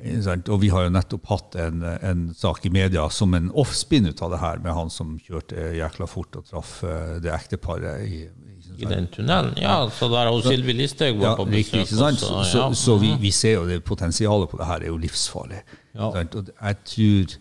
[0.01, 4.23] Og vi har jo nettopp hatt en, en sak i media som en offspin ut
[4.25, 8.23] av det her, med han som kjørte jækla fort og traff eh, det ekteparet i,
[8.25, 9.53] i I den tunnelen.
[9.61, 11.83] Ja, så der hun Sylvi Listhaug ja, på besøk.
[11.83, 12.23] ikke sant?
[12.23, 12.81] Så, også, så, ja.
[12.83, 15.63] så vi, vi ser jo det potensialet på det her er jo livsfarlig.
[15.95, 16.09] Ja.
[16.09, 17.39] Og jeg tror,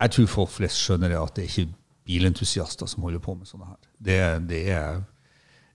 [0.00, 3.48] jeg tror folk flest skjønner det at det er ikke bilentusiaster som holder på med
[3.48, 3.80] sånne her.
[3.98, 4.18] Det,
[4.50, 5.04] det, er,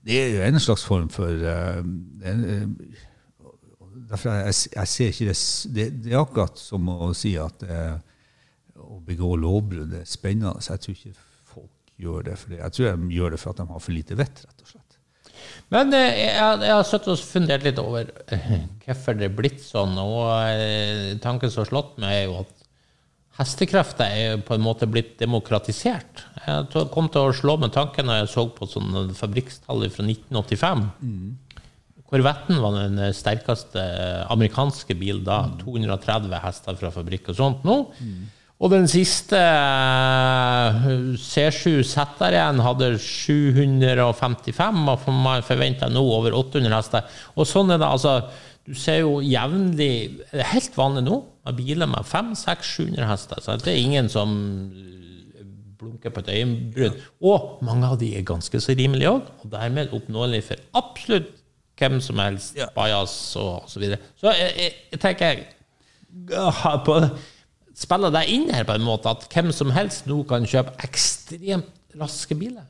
[0.06, 1.80] det er jo en slags form for uh,
[2.26, 2.68] eh,
[4.10, 5.40] Derfor jeg, jeg ser ikke det,
[5.76, 7.98] det Det er akkurat som å si at eh,
[8.80, 10.62] å begå lovbrudd er spennende.
[10.64, 11.16] Så jeg tror ikke
[11.56, 12.62] folk gjør det for det.
[12.62, 14.86] Jeg tror de gjør det for at de har for lite vett, rett og slett.
[15.74, 19.62] Men eh, jeg, jeg har sittet og fundert litt over eh, hvorfor det er blitt
[19.64, 19.98] sånn.
[20.02, 22.56] Og eh, tanken som har slått meg, er jo at
[23.40, 26.26] hestekrefter er på en måte blitt demokratisert.
[26.44, 30.84] Jeg kom til å slå med tanken når jeg så på sånne fabrikkstall fra 1985.
[32.10, 33.84] Korvetten var den sterkeste
[34.34, 35.44] amerikanske bilen da.
[35.62, 37.80] 230 hester fra fabrikk og sånt nå.
[38.60, 47.22] Og den siste eh, C7 Z-en hadde 755, og man forventer nå over 800 hester.
[47.38, 48.20] Og sånn er det altså.
[48.70, 50.20] Du ser jo jevnlig
[50.52, 51.16] helt vanlig nå
[51.48, 53.40] med biler med 500-700 hester.
[53.42, 54.36] Så det er ingen som
[55.80, 57.00] blunker på et øyenbryn.
[57.24, 61.39] Og mange av de er ganske så rimelige òg, og dermed oppnåelige for absolutt
[61.80, 64.00] hvem som helst, bajas og så videre.
[64.20, 65.44] Så jeg, jeg, jeg tenker
[66.86, 67.00] på,
[67.80, 71.96] Spiller deg inn her på en måte at hvem som helst nå kan kjøpe ekstremt
[72.00, 72.66] raske biler?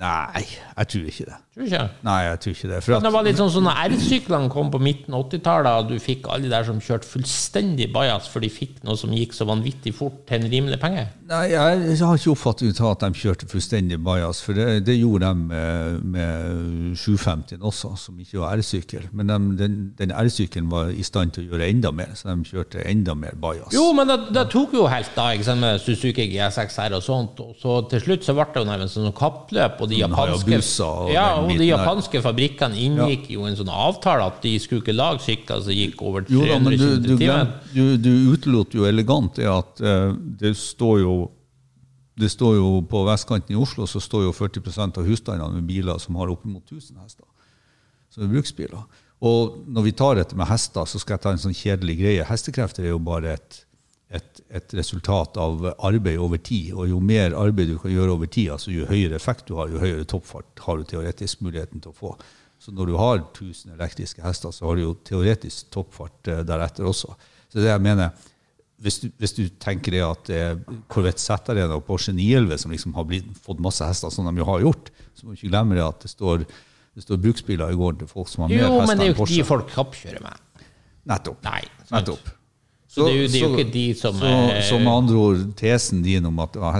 [0.00, 1.38] Nei, jeg tror ikke det.
[1.60, 2.04] Tror ikke?
[2.06, 2.78] Nei, jeg tror ikke det.
[2.84, 6.00] For Det var litt sånn som når R-syklene kom på midten av 80-tallet, og du
[6.00, 9.92] fikk alle der som kjørte fullstendig bajas, for de fikk noe som gikk så vanvittig
[9.96, 11.06] fort til en rimelig penge.
[11.30, 15.44] nei, jeg har ikke oppfattet at de kjørte fullstendig bajas, for det, det gjorde de
[15.50, 19.10] med, med 750 også, som ikke var R-sykkel.
[19.12, 22.48] Men de, den, den R-sykkelen var i stand til å gjøre enda mer, så de
[22.48, 23.68] kjørte enda mer bajas.
[23.76, 27.44] Jo, men det, det tok jo helt da, ikke sant, med Suzuki GSX-R og sånt,
[27.44, 31.12] og så til slutt så ble det jo nærmest sånn kappløp, og de Mm, japanske,
[31.12, 32.24] ja, og de japanske der.
[32.24, 36.24] fabrikkene inngikk jo en sånn avtale at de skulle ikke lage sykler som gikk over
[36.30, 40.54] Jo da, 300 du, km du, du, du utelot jo elegant det at uh, det
[40.58, 41.14] står jo
[42.20, 46.00] det står jo På vestkanten i Oslo så står jo 40% av husstandene med biler
[46.02, 47.24] som har oppimot 1000 hester.
[48.12, 48.82] Som er bruksbiler.
[49.24, 52.26] Og når vi tar dette med hester, så skal jeg ta en sånn kjedelig greie.
[52.28, 53.62] Hestekrefter er jo bare et,
[54.10, 56.72] et, et resultat av arbeid over tid.
[56.74, 59.70] Og jo mer arbeid du kan gjøre over tid, altså jo høyere effekt du har,
[59.70, 62.14] jo høyere toppfart har du teoretisk muligheten til å få.
[62.60, 66.88] Så når du har 1000 elektriske hester, så har du jo teoretisk toppfart eh, deretter
[66.90, 67.14] også.
[67.50, 68.10] Så det jeg mener,
[68.84, 70.58] hvis du, hvis du tenker det at er
[70.90, 74.48] Corvette Z-Arena og Porsche 911 som liksom har blitt, fått masse hester, som de jo
[74.48, 77.80] har gjort, så må du ikke glemme det at det står, det står bruksbiler i
[77.80, 78.84] gården til folk som har mer hester enn Porsche.
[78.84, 80.68] Jo, men det er jo ikke de folk kappkjører med.
[81.10, 81.42] Nettopp.
[81.46, 81.62] Nei.
[81.94, 82.34] Nettopp.
[82.90, 85.14] Så det er jo- det er jo ikke de som så, er- så med andre
[85.16, 86.72] ord, tesen din om at ja,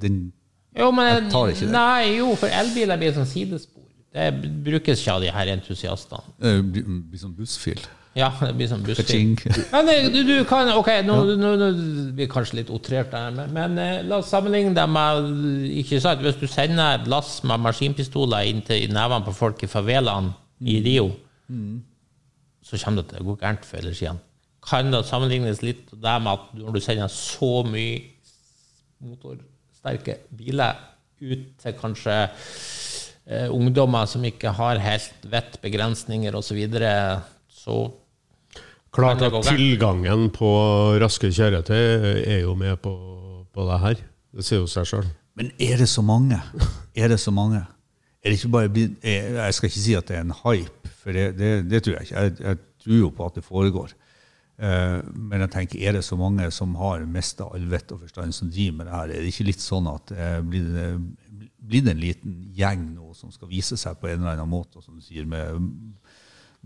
[0.00, 0.32] den,
[0.78, 1.70] Jo, men Jeg tar ikke det.
[1.74, 3.82] Nei, jo, for elbiler blir sånn sidespor.
[4.12, 4.28] Det
[4.64, 6.22] brukes ikke av de her entusiastene.
[6.40, 7.80] Det blir blir sånn bussfil.
[8.14, 9.36] Ja, det blir sånn bussfil.
[9.72, 11.68] Men du, du kan Ok, nå, nå, nå
[12.16, 15.30] blir kanskje litt outrert, men, men eh, la oss sammenligne det med
[15.82, 19.66] ikke sant, Hvis du sender et lass med maskinpistoler inn til nevene på folk i
[19.72, 21.10] favelaen i Rio,
[22.72, 24.20] så kommer det til å gå gærent før eller siden.
[24.62, 27.98] Kan det sammenlignes litt med det med at når du sender så mye
[29.02, 30.78] motorsterke biler
[31.22, 36.94] ut til kanskje eh, ungdommer som ikke har helt vett, begrensninger osv., så, videre,
[37.50, 37.82] så
[38.92, 40.48] Klart at tilgangen på
[41.00, 41.76] raske kjøretøy
[42.28, 42.92] er jo med på,
[43.52, 44.02] på det her.
[44.32, 45.06] Det sier jo seg sjøl.
[45.38, 46.36] Men er det så mange?
[46.92, 47.62] Er det så mange?
[48.22, 51.96] Blitt jeg, skal ikke si at det er en hype, for det, det, det tror
[51.96, 52.20] jeg ikke.
[52.22, 53.96] Jeg, jeg tror jo på at det foregår.
[54.62, 58.34] Uh, men jeg tenker, er det så mange som har mista all vett og forstand,
[58.36, 59.14] som driver med det her?
[59.14, 63.10] Er det ikke litt sånn at uh, blir, det, blir det en liten gjeng nå
[63.18, 65.72] som skal vise seg på en eller annen måte, som du sier, med,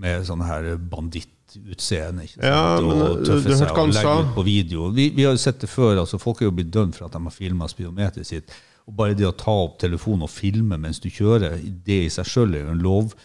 [0.02, 2.26] med sånn her bandittutseende?
[2.26, 2.42] ikke?
[2.44, 4.90] Ja, men, og tøffe du seg og legge ut på video.
[4.96, 6.02] Vi, vi har jo sett det før.
[6.02, 8.52] altså Folk er jo blitt dømt for at de har filma speedometeret sitt.
[8.86, 12.28] Og bare det å ta opp telefonen og filme mens du kjører, det i seg
[12.30, 13.16] sjøl er jo en lov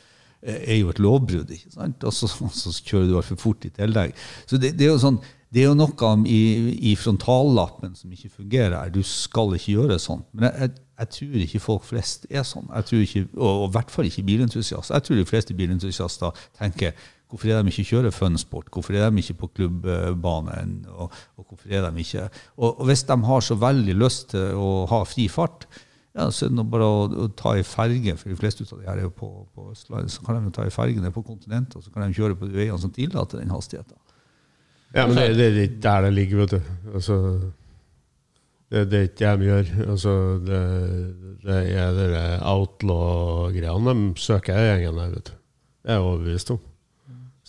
[0.42, 1.52] er jo et lovbrudd.
[1.54, 2.04] ikke sant?
[2.04, 2.30] Og så,
[2.64, 4.16] så kjører du altfor fort i tillegg.
[4.50, 5.20] Så det, det er jo sånn,
[5.52, 6.42] det er jo noe i,
[6.92, 8.94] i frontallappen som ikke fungerer her.
[8.94, 10.24] Du skal ikke gjøre sånn.
[10.32, 12.70] Men jeg, jeg, jeg tror ikke folk flest er sånn.
[12.72, 14.96] Jeg ikke, og i hvert fall ikke bilentusiaster.
[14.96, 16.96] Jeg tror de fleste bilentusiaster tenker
[17.32, 18.68] hvorfor er de ikke kjører funsport?
[18.74, 20.82] Hvorfor er de ikke på klubbbanen?
[20.92, 24.60] Og, og hvorfor er de ikke og, og hvis de har så veldig lyst til
[24.60, 25.66] å ha fri fart,
[26.12, 28.90] ja, så er det bare å, å ta i ferge, for de fleste av de
[28.90, 31.78] her er jo på, på Østlandet, så kan de ta i ferge ned på kontinentet,
[31.80, 33.96] og så kan de kjøre på de veiene som tillater den hastigheten.
[34.92, 36.72] Ja, men det, er ikke der det ligger, vet du.
[36.92, 37.18] Altså,
[38.72, 39.70] det, det er ikke de gjør.
[39.94, 40.16] Altså,
[40.50, 40.60] det,
[41.46, 45.38] det er de outlaw-greiene de søker, gjengen der, vet du.
[45.82, 46.60] Det er jeg overbevist om.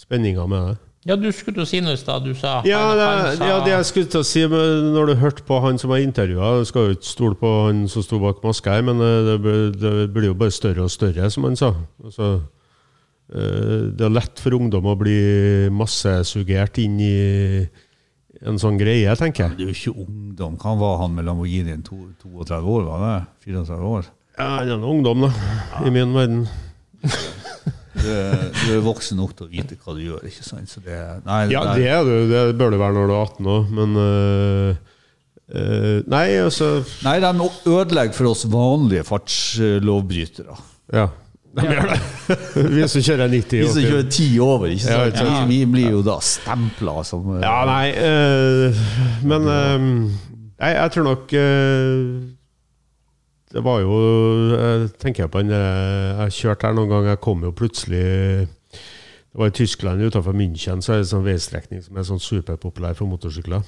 [0.02, 0.78] Spenninga med det.
[1.10, 2.22] Ja, du skulle jo si noe i stad.
[2.24, 4.92] Du sa Ja, han- det, han sa- ja, det jeg skulle til å si men
[4.94, 7.88] Når du hørte på han som var intervjua Du skal jo ikke stole på han
[7.90, 10.90] som sto bak maska her, men eh, det, blir- det blir jo bare større og
[10.94, 11.72] større, som han sa.
[12.04, 12.28] Altså,
[13.34, 17.68] eh, det er lett for ungdom å bli massesugert inn i
[18.44, 19.56] en sånn greie, tenker jeg.
[19.58, 20.56] Det er jo ikke ungdom.
[20.58, 21.82] Hva var han med Lamborghinien?
[21.82, 23.26] 32 år, var det?
[23.52, 24.06] 34 år?
[24.38, 25.32] Ja, han er en ungdom, da,
[25.86, 26.46] i min verden.
[27.92, 30.70] Du, du er voksen nok til å vite hva du gjør, ikke sant?
[30.70, 32.14] Så det, nei, Ja, det er du.
[32.30, 34.94] Det bør du være når du er 18 òg, men uh,
[35.52, 36.70] uh, Nei, altså
[37.04, 37.32] Nei, de
[37.68, 40.56] ødelegger for oss vanlige fartslovbrytere.
[40.96, 41.10] Ja.
[41.52, 41.98] De gjør det.
[42.78, 45.18] Vi som kjører 90 Vi som kjører 10 over, ikke sant?
[45.20, 45.32] Ja.
[45.44, 47.90] Vi, vi blir jo da stempla som uh, Ja, nei
[49.28, 51.34] Men jeg, jeg tror nok
[53.52, 53.96] Det var jo
[54.56, 58.04] Jeg tenker på den eh, Jeg kjørte her noen gang, jeg kom jo plutselig
[58.48, 62.20] Det var i Tyskland utenfor München, så er det en sånn veistrekning som er sånn
[62.20, 63.62] superpopulær for motorsykler.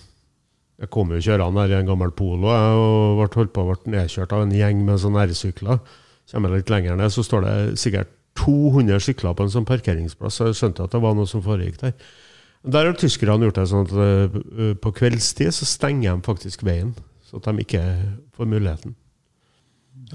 [0.83, 3.71] Jeg kom jo kjørende her i en gammel Polo jeg, og ble holdt på å
[3.71, 5.79] bli nedkjørt av en gjeng med sånne R-sykler.
[6.33, 10.37] Kommer jeg litt lenger ned, så står det sikkert 200 sykler på en sånn parkeringsplass.
[10.37, 11.95] Så jeg skjønte at det var noe som foregikk der.
[12.75, 16.93] Der har tyskerne gjort det sånn at eh, på kveldstid så stenger de faktisk veien,
[17.25, 17.85] så at de ikke
[18.37, 18.99] får muligheten.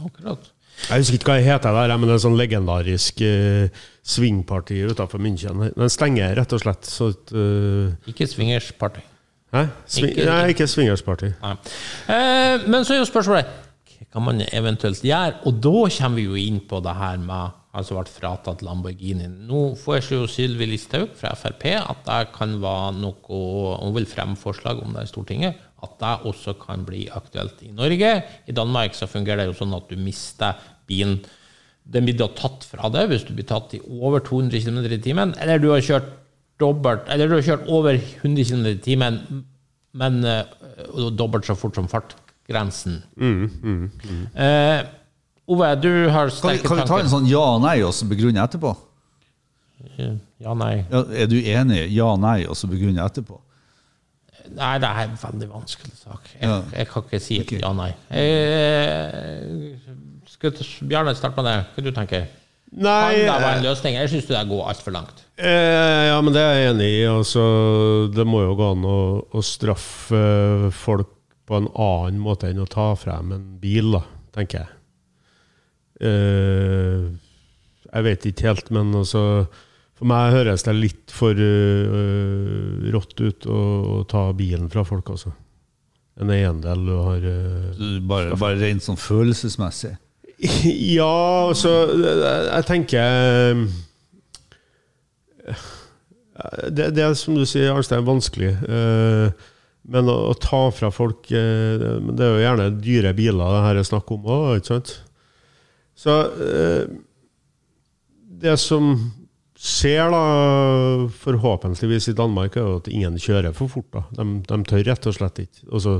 [0.05, 0.49] Akkurat.
[0.87, 4.79] Jeg husker ikke hva det heter der, men det er en sånn legendarisk uh, svingparti
[4.87, 5.65] utenfor München.
[5.75, 6.87] Den stenger rett og slett.
[6.87, 9.03] Så eh, Ikke swingersparty.
[9.53, 9.65] Hæ?
[9.89, 11.33] Sving, Ikke- nei, ikke swingersparty.
[11.41, 11.55] Nei.
[12.07, 13.57] Eh, men så er jo spørsmålet
[14.09, 17.97] hva man eventuelt gjør, Og da kommer vi jo inn på det her med altså
[17.99, 19.27] ble fratatt Lamborghini.
[19.27, 23.41] Nå foreslår jo Sylvi Listhaug fra Frp at det kan være noe
[23.83, 25.59] Hun vil fremme forslag om det i Stortinget.
[25.85, 28.13] At det også kan bli aktuelt i Norge.
[28.47, 31.19] I Danmark så fungerer det jo sånn at du mister bilen.
[31.89, 35.01] Den blir da tatt fra deg hvis du blir tatt i over 200 km i
[35.01, 36.11] timen, eller du har kjørt
[36.59, 39.19] dobbelt, eller du har kjørt over 100 km i timen,
[39.97, 40.43] men uh,
[41.15, 42.99] dobbelt så fort som fartgrensen.
[44.35, 44.79] Eh,
[45.49, 48.75] Ove, du har Kan vi, kan vi ta en sånn ja-nei og så begrunne etterpå?
[49.97, 50.83] Ja, nei.
[50.91, 51.87] Ja, er du enig?
[51.95, 53.39] Ja-nei og så begrunne etterpå?
[54.55, 56.29] Nei, det er en veldig vanskelig sak.
[56.33, 56.61] Jeg, Ja.
[56.73, 57.59] jeg kan ikke si et okay.
[57.61, 57.91] ja-nei.
[58.09, 59.77] Eh,
[60.29, 60.53] skal
[60.89, 61.57] Bjarne starte med det?
[61.75, 62.27] Hva du tenker
[62.69, 63.95] Nei, Kan det være en eh, løsning?
[63.97, 65.23] Jeg syns det går altfor langt.
[65.41, 67.05] eh, ja, men det er jeg enig i.
[67.09, 67.43] Altså,
[68.13, 68.99] det må jo gå an å,
[69.33, 70.19] å straffe
[70.77, 71.09] folk
[71.49, 74.03] på en annen måte enn å ta frem en bil, da,
[74.37, 74.69] tenker jeg.
[75.99, 77.09] Eh,
[77.89, 79.23] jeg vet ikke helt, men altså
[79.99, 83.59] For meg høres det litt for uh, rått ut å,
[83.99, 85.33] å ta bilen fra folk, altså.
[86.19, 89.93] En eiendel du har uh, Du- Bare, bare rent sånn følelsesmessig.
[90.95, 92.15] Ja, altså Jeg
[92.47, 93.63] jeg tenker eh,
[96.71, 98.53] det, det er som du sier, Arnstein, vanskelig.
[98.63, 99.27] Uh,
[99.89, 103.79] Men å, å ta fra folk uh, Det er jo gjerne dyre biler det her
[103.81, 104.91] er snakk om òg, ikke sant?
[105.99, 106.15] Så
[108.39, 108.93] Det som
[109.59, 113.89] skjer, da, forhåpentligvis i Danmark, er at ingen kjører for fort.
[113.93, 114.05] da.
[114.15, 115.65] De, de tør rett og slett ikke.
[115.71, 115.97] Altså,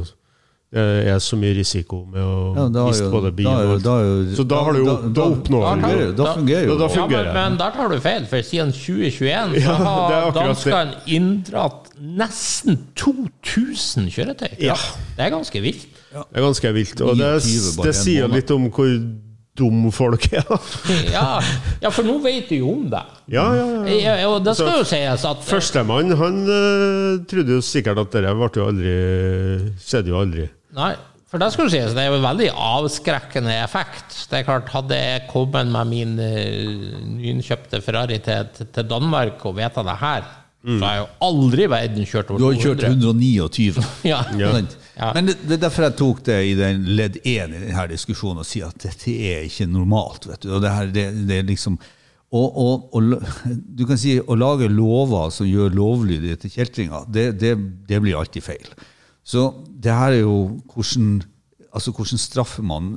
[0.70, 4.36] det er så mye risiko med å Ja, miste jo- både bil og da jo-
[4.38, 6.96] Så da har du jo da oppnår Da du da fungerer jo Da- da det.
[7.00, 11.90] Ja, men, men der tar du feil, for siden 2021 så har ja, danskene inndratt
[12.00, 14.60] nesten 2000 kjøretøy.
[14.62, 14.76] Ja.
[15.18, 15.88] Det er ganske vilt.
[16.14, 17.02] Det er ganske vilt.
[17.02, 17.34] Og det,
[17.84, 18.94] det sier litt om hvor
[19.60, 20.48] dum folk er.
[21.16, 21.40] Ja,
[21.84, 23.04] ja for nå vet du jo om det.
[23.32, 24.00] Ja, ja, ja.
[24.00, 28.16] Ja, og det skal altså, jo sies at Førstemann han uh, trodde jo sikkert at
[28.16, 28.96] dette ble jo aldri
[29.84, 30.48] Skjedde jo aldri.
[30.78, 30.94] Nei,
[31.30, 34.18] for det skal jo sies, det er jo en veldig avskrekkende effekt.
[34.32, 39.58] Det er klart, Hadde jeg kommet med min uh, nyinnkjøpte Ferrari til, til, Danmark og
[39.60, 42.42] vedtatt det her, så har jeg jo aldri i verden kjørt over 200.
[42.42, 43.86] Du har kjørt 129.
[44.12, 44.24] Ja.
[44.36, 44.50] Ja.
[45.00, 45.14] Ja.
[45.16, 48.44] Men det, det er derfor jeg tok det i den ledd én i denne diskusjonen
[48.44, 50.28] og sier at dette er ikke normalt.
[50.28, 50.52] vet du.
[50.58, 51.80] Og det, her, det, det er liksom,
[52.30, 53.24] Og, og, og
[53.80, 57.56] du kan si å lage lover som gjør lovlydige til kjeltringer, det, det,
[57.90, 58.68] det blir alltid feil.
[59.26, 60.36] Så det her er jo
[60.70, 61.24] hvordan,
[61.74, 62.92] altså hvordan straffer man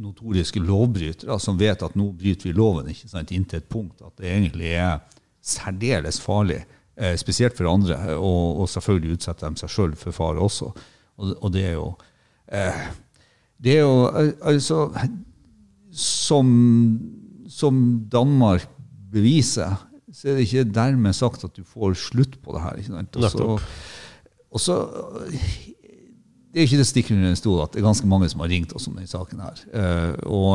[0.00, 4.14] notoriske lovbrytere som vet at nå bryter vi loven ikke sant, inntil et punkt at
[4.16, 5.02] det egentlig er
[5.44, 6.62] særdeles farlig,
[6.96, 10.72] eh, spesielt for andre, og, og selvfølgelig utsetter de seg sjøl for fare også.
[11.20, 11.86] Og, og det er jo
[12.48, 12.84] eh,
[13.60, 14.08] Det er jo
[14.40, 14.88] altså
[15.92, 16.50] som,
[17.50, 17.78] som
[18.12, 18.68] Danmark
[19.10, 19.74] beviser,
[20.14, 22.78] så er det ikke dermed sagt at du får slutt på det her.
[24.50, 24.76] Og så,
[26.50, 28.50] Det er ikke det stikker under en stol at det er ganske mange som har
[28.50, 29.60] ringt oss om denne saken her.
[29.74, 30.54] Eh, og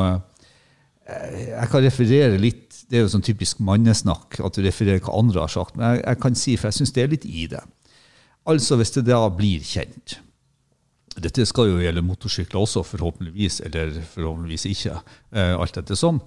[1.07, 5.15] eh, jeg kan referere litt Det er jo sånn typisk mannesnakk at du refererer hva
[5.17, 7.47] andre har sagt, men jeg, jeg kan si, for jeg syns det er litt i
[7.49, 7.63] det.
[8.45, 10.19] Altså, hvis det da blir kjent
[11.21, 14.97] dette skal jo gjelde motorsykler også, forhåpentligvis, eller forhåpentligvis ikke.
[15.31, 16.19] eh, alt etter som.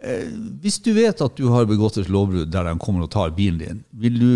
[0.00, 0.28] Eh,
[0.62, 3.58] hvis du vet at du har begått et lovbrudd der de kommer og tar bilen
[3.58, 4.32] din, vil du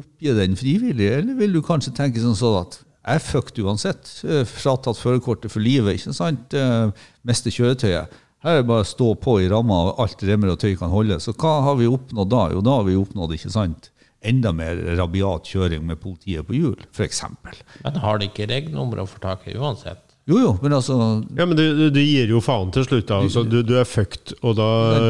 [0.00, 4.10] oppgi den frivillig, eller vil du kanskje tenke sånn sånn at jeg er fucked uansett,
[4.28, 6.90] eh, fratatt førerkortet for livet, ikke sant, eh,
[7.26, 8.18] miste kjøretøyet.
[8.40, 10.92] Her er det bare å stå på i ramma, og alt remmer og tøy kan
[10.92, 11.18] holde.
[11.20, 12.44] Så hva har vi oppnådd da?
[12.54, 13.90] Jo, da har vi oppnådd, ikke sant,
[14.22, 17.56] enda mer rabiat kjøring med politiet på hjul, eksempel.
[17.84, 20.02] Men har de ikke regnummer å få tak i uansett?
[20.28, 20.94] Jo, jo, men altså
[21.34, 23.16] Ja, men du, du, gir jo faen til slutt, da.
[23.24, 24.66] altså, du, du er fucked, og da,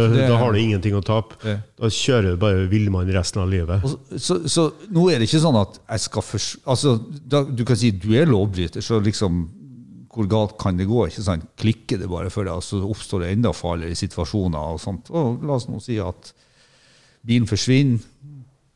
[0.09, 1.35] Det- da har du ingenting å tape.
[1.43, 1.57] Det.
[1.77, 3.83] Da kjører du bare villmann resten av livet.
[3.85, 6.95] Og Så, så, så nå er det ikke sånn at jeg skal først Altså,
[7.27, 9.49] da, du kan si du er lovbryter, så liksom
[10.11, 11.05] hvor galt kan det gå?
[11.07, 11.45] ikke sant?
[11.61, 14.73] Klikker det bare for deg, og så oppstår det enda farligere situasjoner.
[14.75, 15.11] og sånt.
[15.11, 16.33] Og la oss nå si at
[17.27, 18.01] bilen forsvinner,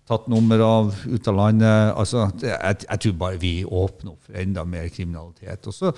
[0.09, 1.95] tatt nummer av, ut av landet.
[1.97, 5.65] altså, jeg, jeg tror bare vi åpner opp for enda mer kriminalitet.
[5.71, 5.93] Og så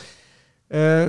[0.70, 1.08] eh,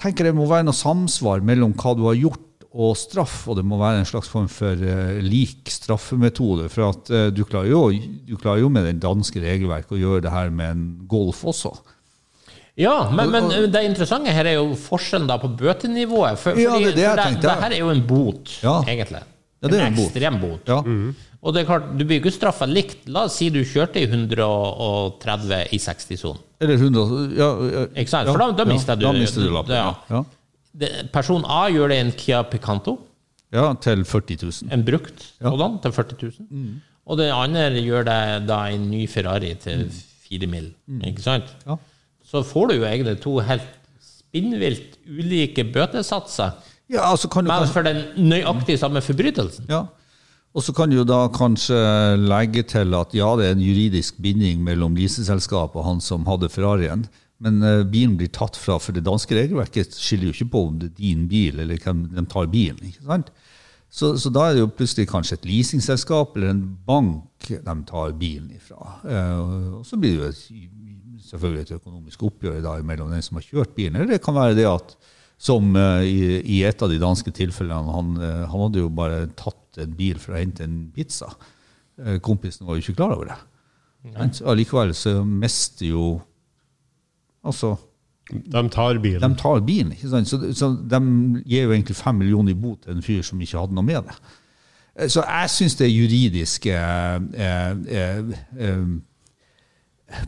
[0.00, 3.58] tenker jeg det må være noe samsvar mellom hva du har gjort og straff, og
[3.58, 6.70] det må være en slags form for eh, lik straffemetode.
[6.72, 7.82] For at eh, du, klarer jo,
[8.24, 11.74] du klarer jo med den danske regelverket å gjøre det her med en golf også.
[12.80, 16.40] Ja, men, men det interessante her er jo forskjellen da på bøtenivået.
[16.40, 18.78] For, Ja, det er det jeg det, det her er jo en bot, Ja.
[18.88, 19.20] egentlig.
[19.62, 20.66] Ja, det er en ekstrem bot.
[20.68, 20.80] Ja.
[21.42, 23.04] Og det er klart, du blir ikke straffa likt.
[23.10, 26.40] La oss si du kjørte i 130 i 60-sonen.
[26.62, 28.28] Eller 100 ja, ja, Ikke sant?
[28.30, 30.26] For da, da mister du Da mister du lappen.
[31.12, 32.94] Person A gjør det i en Kia Picanto,
[33.52, 34.70] ja, til 40 000.
[34.72, 35.50] en brukt Ja.
[35.50, 36.46] sådan, til 40 000.
[36.50, 36.80] Mm.
[37.06, 39.90] Og den andre gjør det da en ny Ferrari til
[40.28, 40.70] 4 mill.
[41.04, 41.44] Ikke sant?
[41.66, 41.70] Mm.
[41.72, 41.76] Ja.
[42.24, 43.66] Så får du jo egentlig to helt
[44.00, 46.54] spinnvilt ulike bøtesatser,
[46.92, 49.66] Ja, altså kan du men for den nøyaktig samme forbrytelsen.
[49.72, 49.86] ja.
[50.52, 51.76] Og så kan du da kanskje
[52.20, 56.50] legge til at ja, det er en juridisk binding mellom leaseselskapet og han som hadde
[56.52, 57.06] Ferrarien,
[57.42, 60.76] men eh, bilen blir tatt fra, for det danske regelverket skiller jo ikke på om
[60.82, 62.82] det er din bil eller hvem de tar bilen.
[62.84, 63.32] ikke sant?
[63.92, 68.14] Så, så da er det jo plutselig kanskje et leasingselskap eller en bank de tar
[68.20, 68.98] bilen ifra.
[69.08, 70.68] Eh, og så blir det jo et,
[71.32, 74.56] selvfølgelig et økonomisk oppgjør da mellom den som har kjørt bilen, eller det kan være
[74.60, 74.96] det at
[75.42, 76.18] som eh, i,
[76.58, 80.20] i et av de danske tilfellene, han, eh, han hadde jo bare tatt en bil
[80.22, 81.32] for å hente en pizza.
[81.98, 83.38] Eh, Kompisen var jo ikke klar over det.
[84.34, 86.04] Så Allikevel så mister jo
[87.46, 87.72] Altså,
[88.30, 89.22] De tar bilen.
[89.22, 90.28] de tar bilen, ikke sant?
[90.30, 90.98] Så, så de
[91.42, 94.06] gir jo egentlig fem millioner i bot til en fyr som ikke hadde noe med
[94.06, 94.14] det.
[95.10, 98.30] Så jeg syns det juridiske eh, eh,
[98.62, 98.84] eh,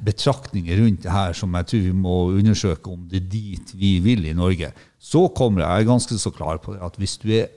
[0.04, 3.98] betraktninger rundt det her som jeg tror vi må undersøke om det er dit vi
[4.04, 4.72] vil i Norge.
[4.98, 7.48] Så kommer jeg, jeg er ganske så klar på det, at hvis du er,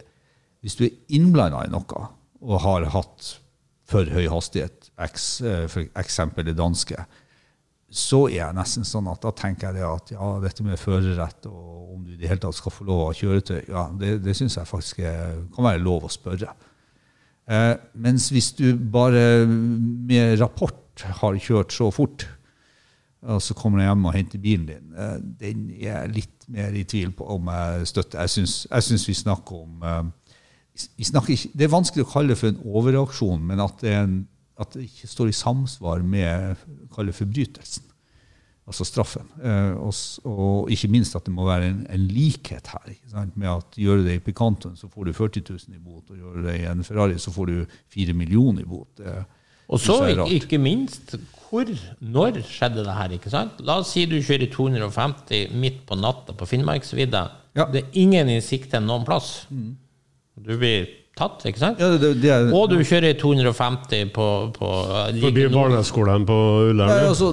[0.61, 2.07] hvis er innblanda i noe
[2.41, 3.37] og har hatt
[3.87, 6.99] for høy hastighet, eh, for eksempel det danske,
[7.87, 11.47] så er jeg nesten sånn at da tenker jeg det at ja, dette med førerrett
[11.47, 14.35] og om du i det hele tatt skal få lov ha kjøretøy, ja, det, det
[14.35, 16.51] syns jeg faktisk er, kan være lov å spørre.
[17.47, 22.27] Eh, mens hvis du bare med rapport har kjørt så fort,
[23.27, 26.75] og så kommer jeg hjem og henter bilen din, eh, den er jeg litt mer
[26.77, 28.23] i tvil på om jeg støtter.
[28.23, 30.03] Jeg syns, vi snakker om eh,
[30.97, 33.93] vi snakker ikke, Det er vanskelig å kalle det for en overreaksjon, men at det,
[33.97, 34.17] en,
[34.61, 37.87] at det ikke står i samsvar med kalle forbrytelsen.
[38.67, 39.29] Altså straffen.
[39.39, 39.93] Eh, og,
[40.27, 42.93] og ikke minst at det må være en, en likhet her.
[43.33, 46.11] Med at gjør du det i Picantoen, så får du 40 000 i bot.
[46.11, 48.91] Og gjør du det i en Ferrari, så får du 4 millioner i bot.
[48.99, 49.23] Det,
[49.67, 49.97] Og så,
[50.31, 51.17] ikke minst,
[51.49, 51.67] hvor,
[51.99, 53.15] når skjedde det her?
[53.17, 53.59] ikke sant?
[53.67, 57.23] La oss si du kjører 250 midt på natta på Finnmarksvidda.
[57.57, 57.65] Ja.
[57.65, 57.73] Mm.
[57.73, 59.47] Det er ingen i sikte noen plass.
[59.49, 60.87] Du blir
[61.17, 61.79] tatt, ikke sant?
[61.81, 64.69] Ja, det, det er, Og du kjører 250 på, på
[65.21, 66.37] Forbi barneskolen på
[66.69, 66.91] Ullern.
[66.93, 67.09] ja, ja.
[67.11, 67.31] altså,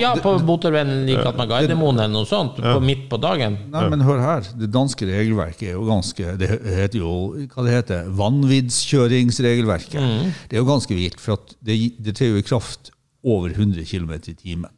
[0.00, 3.58] Ja, på motorveien like at med Gardermoen eller noe sånt, på midt på dagen.
[3.74, 4.48] Nei, men hør her.
[4.58, 7.12] Det danske regelverket er jo ganske Det heter jo
[7.54, 10.00] hva det heter, vanvidskjøringsregelverket.
[10.48, 12.90] Det er jo ganske vilt, for at det, det trer jo i kraft
[13.24, 14.70] over 100 km i timen.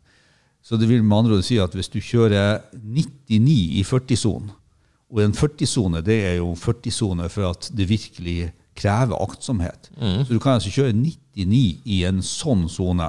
[0.67, 4.51] Så det vil med andre ord si at hvis du kjører 99 i 40-sonen,
[5.13, 9.91] og en 40-sone det er jo 40-sone for at det virkelig krever aktsomhet.
[10.27, 13.07] Så du kan altså kjøre 99 i en sånn sone.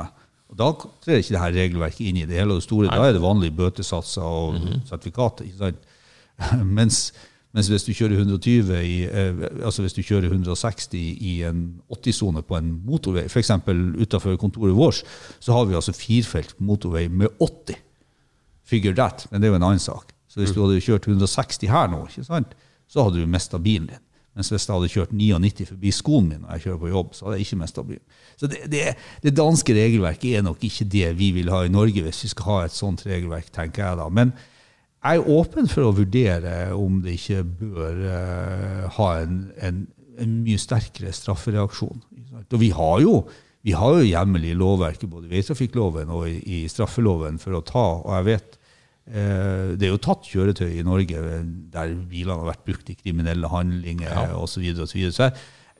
[0.48, 0.70] Og Da
[1.04, 2.88] trer ikke det her regelverket inn i det hele og store.
[2.88, 4.56] Da er det vanlige bøtesatser og
[4.88, 5.44] sertifikater.
[5.50, 5.90] ikke sant?
[6.78, 7.12] Mens,
[7.52, 12.44] mens hvis du kjører 120 i, eh, altså hvis du kjører 160 i en 80-sone
[12.46, 13.50] på en motorvei, f.eks.
[13.98, 15.02] utenfor kontoret vårt,
[15.42, 17.82] så har vi altså firefelt motorvei med 80.
[18.68, 20.14] Figure that, men det er jo en annen sak.
[20.28, 24.04] Så hvis du hadde kjørt 160 her nå, så hadde du mista bilen din.
[24.38, 27.26] Mens hvis jeg hadde kjørt 99 forbi skoen min når jeg kjører på jobb, så
[27.26, 28.04] hadde jeg ikke mista bilen.
[28.38, 28.84] Så det, det,
[29.24, 32.50] det danske regelverket er nok ikke det vi vil ha i Norge, hvis vi skal
[32.52, 34.06] ha et sånt regelverk, tenker jeg da.
[34.14, 34.36] Men
[35.02, 39.82] jeg er åpen for å vurdere om det ikke bør uh, ha en, en,
[40.22, 42.06] en mye sterkere straffereaksjon.
[42.46, 43.20] Og vi har jo
[43.66, 47.66] vi har jo hjemmel i lovverket, både i veitrafikkloven og i, i straffeloven, for å
[47.66, 48.57] ta, og jeg vet
[49.08, 51.22] det er jo tatt kjøretøy i Norge
[51.72, 54.26] der bilene har vært brukt i kriminelle handlinger Ja.
[54.36, 54.58] osv.
[54.58, 55.14] Så, videre, og så, videre.
[55.16, 55.30] så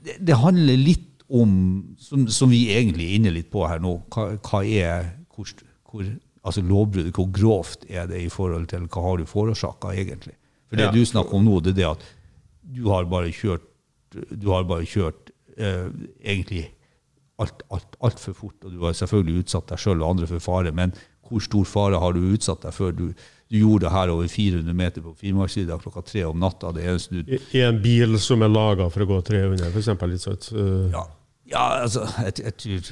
[0.06, 1.52] det, det handler litt om,
[2.00, 5.50] som, som vi egentlig er inne litt på her nå, hva, hva er hvor,
[5.92, 6.06] hvor,
[6.48, 10.38] altså lovbruddet, hvor grovt er det i forhold til hva har du forårsaka egentlig?
[10.70, 10.92] For det Ja.
[10.96, 12.08] du snakker om nå, det er det at
[12.78, 13.68] du har bare kjørt
[14.32, 15.90] du har bare kjørt eh,
[16.24, 16.70] egentlig
[17.44, 20.40] alt, alt, alt for fort, og du har selvfølgelig utsatt deg sjøl og andre for
[20.42, 20.94] fare, men
[21.30, 22.92] hvor stor fare har du utsatt deg før?
[22.98, 23.06] Du,
[23.48, 26.74] du gjorde det her over 400 meter på Finnmarkssida klokka tre om natta.
[26.76, 30.12] Det eneste du I, en bil som er laga for å gå 300, for eksempel.
[30.16, 30.40] Litt sånn.
[30.58, 30.96] eh.
[30.96, 31.06] Ja,
[31.54, 32.90] ja altså jeg, tror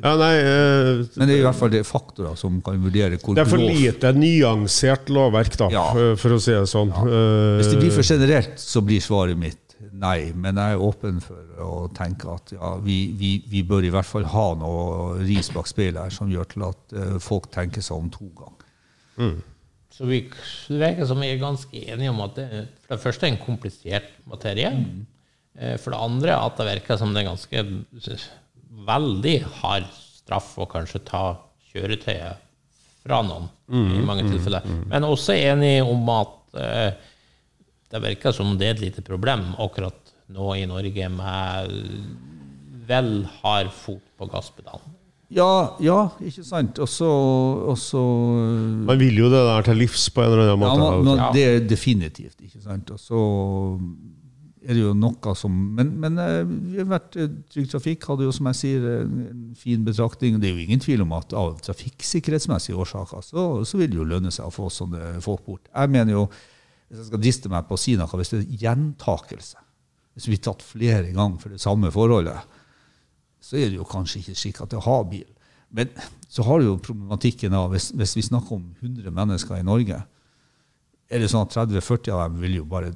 [0.00, 3.36] Ja, nei, eh, Men det er i hvert fall det faktorer som kan vurdere hvor
[3.36, 5.86] det er for lite nyansert lovverk, da, Ja.
[5.92, 6.92] eh, for å si det sånn.
[6.92, 10.30] Hvis det blir for Eh, generelt, så blir svaret mitt nei.
[10.34, 14.08] Men jeg er åpen for å tenke at ja, vi, vi, vi bør i hvert
[14.08, 18.00] fall ha noe ris bak speilet her som gjør til at eh, folk tenker seg
[18.00, 18.66] om to ganger.
[19.90, 22.46] Så vi det virker som vi er ganske enige om at det
[22.86, 24.70] for det første er en komplisert materie.
[24.70, 25.00] Mm.
[25.82, 27.64] For det andre at det virker som det er ganske
[28.86, 31.24] veldig hard straff å kanskje ta
[31.72, 32.46] kjøretøyet
[33.00, 34.66] fra noen i mange tilfeller.
[34.90, 37.09] Men også enig om at eh,
[37.90, 41.74] det virker som det er et lite problem akkurat nå i Norge med
[42.90, 43.12] vel
[43.42, 44.96] hard fot på gasspedalen.
[45.30, 46.78] Ja, ja, ikke sant?
[46.82, 47.06] Og så
[47.70, 51.04] og så- Man vil jo det der til livs på en eller annen Ja, måte.
[51.04, 52.90] men, men det er definitivt, ikke sant?
[52.90, 53.78] Og så
[54.66, 58.26] er det jo noe som Men, men eh, vi har vært eh, Trygg Trafikk hadde
[58.26, 60.40] jo, som jeg sier, en, en fin betraktning.
[60.40, 64.04] Det er jo ingen tvil om at av trafikksikkerhetsmessige årsaker så, så vil det jo
[64.10, 65.70] lønne seg å få sånne folk bort.
[65.74, 66.26] Jeg mener jo,
[66.90, 69.60] hvis jeg skal driste meg på å si noe, hvis det er gjentakelse,
[70.16, 72.56] hvis vi blir tatt flere ganger for det samme forholdet,
[73.40, 75.28] så er det jo kanskje ikke skikka til å ha bil.
[75.70, 75.92] Men
[76.26, 80.00] så har du jo problematikken av, hvis, hvis vi snakker om 100 mennesker i Norge,
[81.10, 82.90] er det sånn at 30-40 av dem vil jo bare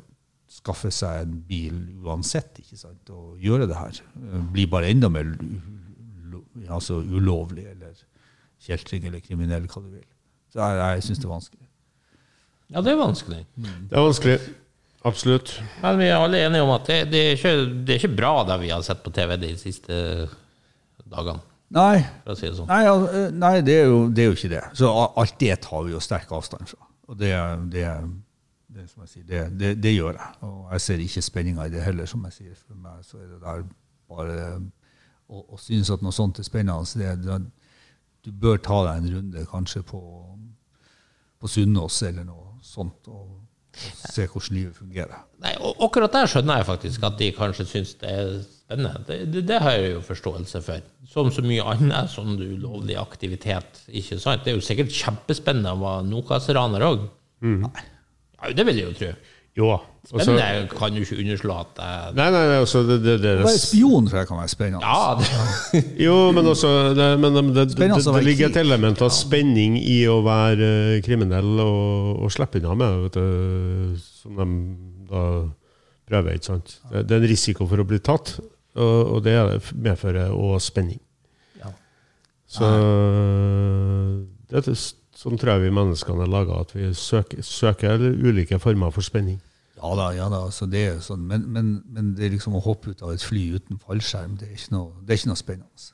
[0.50, 4.02] skaffe seg en bil uansett, ikke sant, og gjøre det her.
[4.54, 5.30] Blir bare enda mer
[6.66, 7.94] altså ulovlig, eller
[8.62, 10.06] kjeltring, eller kriminell, hva du vil.
[10.50, 11.63] Så jeg, jeg syns det er vanskelig.
[12.72, 13.42] Ja, det er vanskelig.
[13.60, 14.38] Det er vanskelig.
[15.04, 15.50] Absolutt.
[15.82, 17.50] Men vi er alle enige om at det, det, er, ikke,
[17.84, 19.98] det er ikke bra det vi har sett på TV de siste
[21.12, 21.42] dagene,
[21.74, 22.68] Nei, for å si det sånn.
[22.70, 24.62] Nei, al- eh, nei det, er jo, det er jo ikke det.
[24.78, 26.80] Så a- alt det tar vi jo sterk avstand fra.
[27.10, 27.32] Og det,
[27.72, 27.84] det,
[28.72, 30.30] det, som jeg sier, det, det, det gjør jeg.
[30.46, 32.54] Og jeg ser ikke spenninga i det heller, som jeg sier.
[32.62, 33.64] For meg så er det der
[34.12, 34.38] bare
[35.28, 36.86] å, å synes at noe sånt er spennende.
[37.00, 37.40] Det, det,
[38.24, 40.00] du bør ta deg en runde kanskje på,
[41.42, 42.43] på Sunnaas eller noe
[42.74, 43.38] sånt, og,
[43.74, 45.22] og se hvordan livet fungerer.
[45.44, 49.02] Nei, og akkurat der skjønner jeg faktisk at de kanskje syns det er spennende.
[49.08, 50.84] Det, det, det har jeg jo forståelse for.
[51.14, 53.82] Som så mye annet sånn ulovlig aktivitet.
[53.88, 54.44] ikke sant?
[54.44, 57.08] Det er jo sikkert kjempespennende å være Nokas-raner òg.
[57.44, 59.10] Ja, det vil jeg jo tro.
[59.54, 59.74] Jo
[60.04, 60.14] da.
[60.18, 63.34] også, Spennende kan du ikke underslå at det, Nei, nei, nei, altså det, det, det,
[63.40, 64.84] Å være spion tror jeg kan være spennende.
[64.84, 69.04] Ja, det, Jo, men også det, men det, det, det, Spennende det ligger et element
[69.04, 74.42] av spenning i å være eh, kriminell og, og slippe unna med vet du, som
[74.42, 74.48] de
[75.08, 75.24] da
[76.08, 76.36] prøver.
[76.36, 76.76] ikke sant?
[76.90, 78.36] Det, det er en risiko for å bli tatt,
[78.76, 79.38] og, og det
[79.72, 81.00] medfører også spenning.
[81.62, 81.72] Ja.
[82.50, 82.68] Så
[84.50, 84.68] det, er
[85.16, 89.40] sånn tror jeg vi menneskene er laga, at vi søker, søker ulike former for spenning.
[89.84, 92.62] Ja da, ja da, altså det er sånn, men, men, men det er liksom å
[92.64, 95.40] hoppe ut av et fly uten fallskjerm, det er ikke noe, det er ikke noe
[95.40, 95.90] spennende.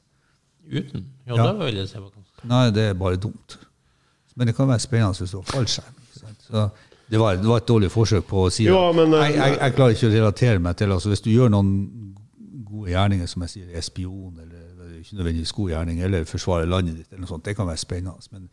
[0.70, 1.08] Uten?
[1.26, 1.46] Ja, Ja.
[1.50, 2.10] da vil jeg se hva
[2.50, 3.58] Nei, det er bare dumt.
[4.36, 5.96] Men det kan være spennende hvis du har fallskjerm.
[6.46, 6.68] Så
[7.10, 8.96] det, var, det var et dårlig forsøk på å si Ja, det.
[9.00, 11.72] men, jeg, jeg, jeg klarer ikke å relatere meg til altså Hvis du gjør noen
[12.70, 16.66] gode gjerninger, som jeg sier, er spion, eller eller ikke nødvendigvis god gjerning, eller forsvare
[16.68, 18.30] landet ditt, eller noe sånt, det kan være spennende.
[18.32, 18.48] Men,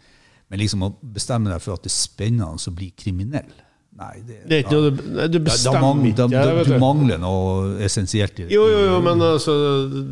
[0.50, 3.50] men liksom å bestemme deg for at det er spennende å bli kriminell
[3.98, 6.28] Nei, det, Det er ikke noe du, bestemmer ikke.
[6.30, 6.76] Ja, Du du.
[6.82, 8.52] mangler noe essensielt i det.
[8.54, 9.56] Jo, jo, jo, men altså,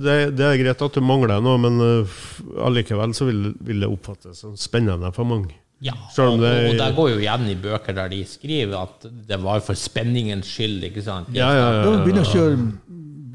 [0.01, 2.17] det, det er greit at du mangler noe, men uh,
[2.65, 5.53] allikevel så vil, vil det oppfattes som spennende for mange.
[5.85, 8.77] Ja, Selv om og, det- og det går jo igjen i bøker der de skriver
[8.87, 11.29] at det var for spenningens skyld, ikke sant?
[11.35, 11.81] Ja, ja, ja.
[11.83, 12.55] Ja, å kjøre,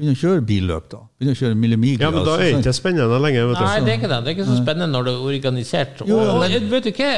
[0.01, 0.99] begynn å kjøre billøp, da.
[1.21, 2.03] Begynne å kjøre millemigler.
[2.07, 3.47] Ja, men da er det ikke spennende lenger.
[3.51, 3.63] vet du.
[3.63, 4.17] Nei, det er ikke det.
[4.25, 6.01] Det er ikke så spennende når det er organisert.
[6.09, 7.11] Jo, og, men- og vet du hva?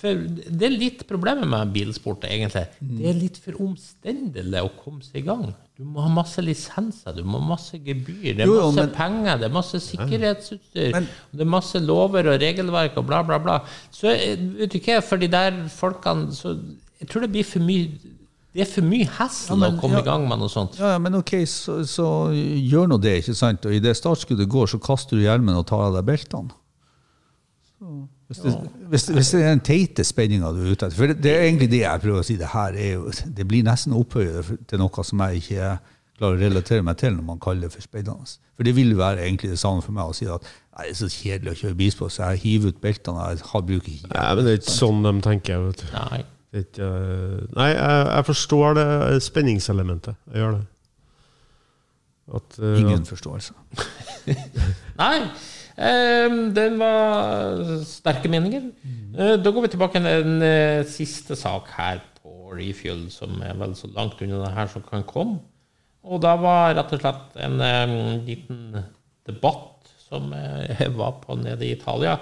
[0.00, 0.14] For
[0.60, 2.64] det er litt problemet med bilsport, egentlig.
[2.80, 5.50] Det er litt for omstendelig å komme seg i gang.
[5.80, 8.82] Du må ha masse lisenser, du må ha masse gebyr, det er Jo, jo, masse
[8.86, 13.22] men- penger, det er masse sikkerhetsutstyr, Men- det er masse lover og regelverk og bla,
[13.22, 13.58] bla, bla.
[13.90, 16.58] Så eh, vet du hva, for de der folkene så
[17.00, 17.88] Jeg tror det blir for mye
[18.50, 20.02] Det er for mye hessel Ja, men- å komme ja.
[20.02, 20.78] i gang med noe sånt.
[20.80, 23.66] Ja, ja, men ok, så, så gjør nå det, ikke sant?
[23.68, 26.50] Og idet startskuddet går, så kaster du hjelmen og tar av deg beltene.
[28.30, 28.50] Hvis, det,
[28.90, 31.46] hvis, hvis det er den teite spenninga du er ute etter For det, det er
[31.48, 32.36] egentlig det jeg prøver å si.
[32.38, 35.70] Det her er jo, det blir nesten å opphøye til noe som jeg ikke
[36.20, 38.28] klarer å relatere meg til når man kaller det for spennende.
[38.54, 40.98] For det vil være egentlig det samme for meg å si at nei, det er
[41.00, 44.12] så kjedelig å kjøre bilsport, så jeg hiver ut beltene, jeg har, bruker ikke.
[44.12, 45.64] Nei, men det er ikke sånn de tenker.
[45.70, 45.88] vet du.
[45.96, 46.20] Nei.
[46.50, 50.18] Det ikke, uh, nei, jeg, jeg forstår det spenningselementet.
[50.32, 50.64] Jeg gjør det.
[52.34, 53.54] At, uh, Ingen forståelse.
[55.00, 55.16] Nei,
[55.74, 58.68] eh, den var sterke meninger.
[59.18, 63.56] Eh, da går vi tilbake til en eh, siste sak her på Refuel, som er
[63.58, 65.40] vel så langt unna det her som kan komme.
[66.06, 68.78] Og da var rett og slett en um, liten
[69.28, 72.16] debatt som jeg var på nede i Italia,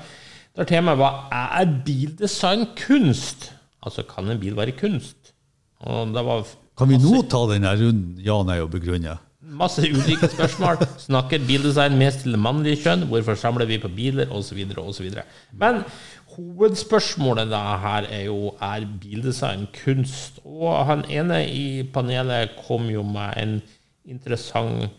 [0.59, 3.53] der temaet var er bildesign kunst?
[3.85, 5.35] Altså, kan en bil være kunst?
[5.87, 6.45] Og det var
[6.79, 9.17] Kan vi nå ta denne runden ja, nei og begrunne?
[9.49, 10.83] Masse ulike spørsmål.
[11.01, 13.07] Snakker bildesign mest til det mannlige kjønn?
[13.11, 14.31] Hvorfor samler vi på biler?
[14.35, 14.61] Osv.
[14.83, 15.09] osv.
[15.57, 15.83] Men
[16.35, 20.43] hovedspørsmålet da her er jo er bildesign kunst.
[20.45, 23.57] Og han ene i panelet kom jo med en
[24.09, 24.91] interessant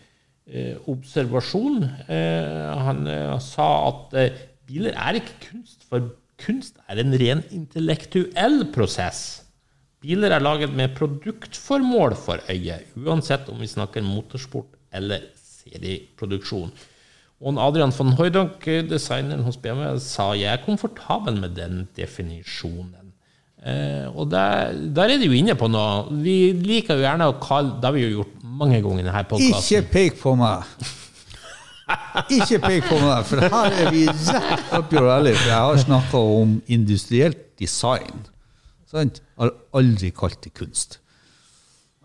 [0.48, 1.84] eh, observasjon.
[2.08, 6.10] Eh, han eh, sa at eh, biler er ikke kunst, for
[6.42, 9.44] kunst er en ren intellektuell prosess.
[10.00, 16.72] Biler er laget med produktformål for øyet, uansett om vi snakker motorsport eller serieproduksjon.
[17.40, 23.14] Og Adrian von Hooydonk, designeren hos BMW, sa jeg er komfortabel med den definisjonen.
[23.60, 26.08] Eh, og der, der er de jo inne på noe.
[26.24, 29.42] Vi liker jo gjerne å kalle Det har vi jo gjort mange ganger i denne
[29.50, 30.64] Ikke pek på meg!
[32.30, 35.36] Ikke pek på meg, for her er vi rett up your alley.
[35.38, 38.26] For jeg har snakka om industrielt design.
[38.90, 39.22] Sant?
[39.40, 40.99] Har aldri kalt det kunst.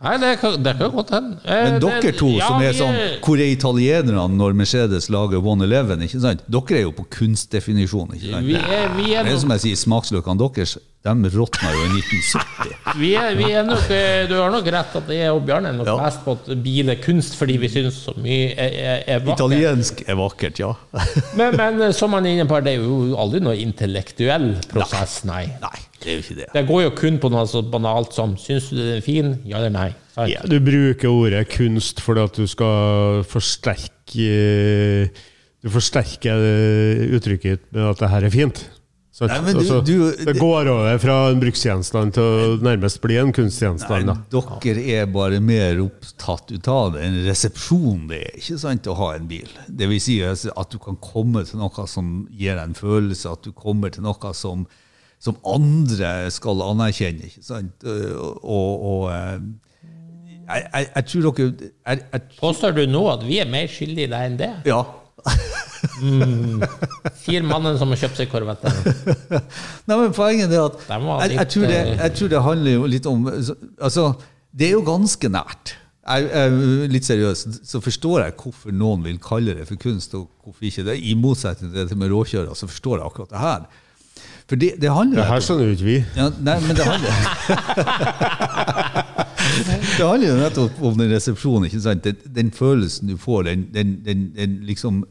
[0.05, 1.39] Nei, det kan, det kan godt hende.
[1.45, 5.41] Eh, Men det- dere to ja, som er sånn Hvor er italienerne når Mercedes lager
[5.41, 6.03] 111?
[6.05, 6.43] ikke sant?
[6.49, 8.15] Dere er jo på kunstdefinisjon.
[8.19, 8.47] ikke sant?
[8.47, 11.89] Vi er, vi er Det er som jeg sier, smaksløkene deres de råtna jo i
[12.01, 12.71] 1970.
[13.03, 15.77] Vi er, vi er nok, eh, du har nok rett at jeg og Bjarne er
[15.77, 15.97] nok Ja.
[16.01, 19.43] mest på at bil er kunst fordi vi syns så mye er, er, er vakkert.
[19.43, 20.71] Italiensk er vakkert, ja.
[21.37, 25.25] Men, men eh, som han er inne på, det er jo aldri noe intellektuell prosess,
[25.29, 25.43] nei.
[25.61, 26.49] Nei, det er jo ikke det.
[26.55, 29.59] Det går jo kun på noe så banalt som syns du den er fin, ja
[29.59, 29.89] eller nei.
[30.15, 30.31] Sant?
[30.31, 35.11] Ja, du bruker ordet kunst fordi at du skal forsterke
[35.65, 36.43] Du forsterker
[37.17, 38.59] uttrykket med at det her er fint.
[39.15, 39.31] Sant?
[39.31, 43.33] Nei, du- Altså, du- det går over fra en bruksgjenstand til å nærmest bli en
[43.33, 44.07] kunstgjenstand.
[44.07, 48.33] Nei, dere er bare mer opptatt ut av det enn resepsjon det er.
[48.37, 49.49] ikke sant, å ha en bil.
[49.69, 53.43] Det vil si at du kan komme til noe som gir deg en følelse, at
[53.43, 54.67] du kommer til noe som,
[55.25, 57.31] som andre skal anerkjenne.
[57.31, 59.39] ikke sant, og, og, eh,
[60.45, 64.11] jeg, jeg, jeg tror dere jeg, jeg, Påstår du nå at vi er mer skyldige
[64.11, 64.53] i deg enn det?
[64.69, 64.83] Ja.
[67.23, 68.69] Sier mannen som har kjøpt seg Corvette.
[69.89, 72.91] Nei, men Poenget er at jeg, jeg, tror det, eh, jeg tror det handler jo
[72.91, 74.11] litt om Altså,
[74.53, 75.75] det er jo ganske nært.
[76.05, 80.29] Jeg, jeg, litt seriøst, så forstår jeg hvorfor noen vil kalle det for kunst, og
[80.45, 80.99] hvorfor ikke det.
[81.01, 83.65] I motsetning til det med råkjører, så forstår jeg akkurat det her.
[84.55, 85.95] For det, det handler Det her skjønner jo ikke vi.
[86.15, 87.11] ja, Nei, men det handler
[89.99, 91.67] Det handler jo nettopp om den resepsjonen.
[91.67, 92.05] ikke sant?
[92.07, 95.03] Den, den følelsen du får, den, den, den, liksom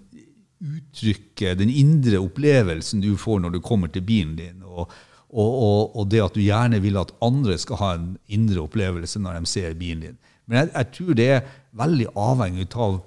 [0.64, 4.64] uttrykket, den indre opplevelsen du får når du kommer til bilen din.
[4.64, 4.88] og
[5.34, 9.18] og, og, og det at du gjerne vil at andre skal ha en indre opplevelse
[9.20, 10.18] når de ser bilen din.
[10.46, 13.00] Men jeg, jeg tror det er veldig avhengig av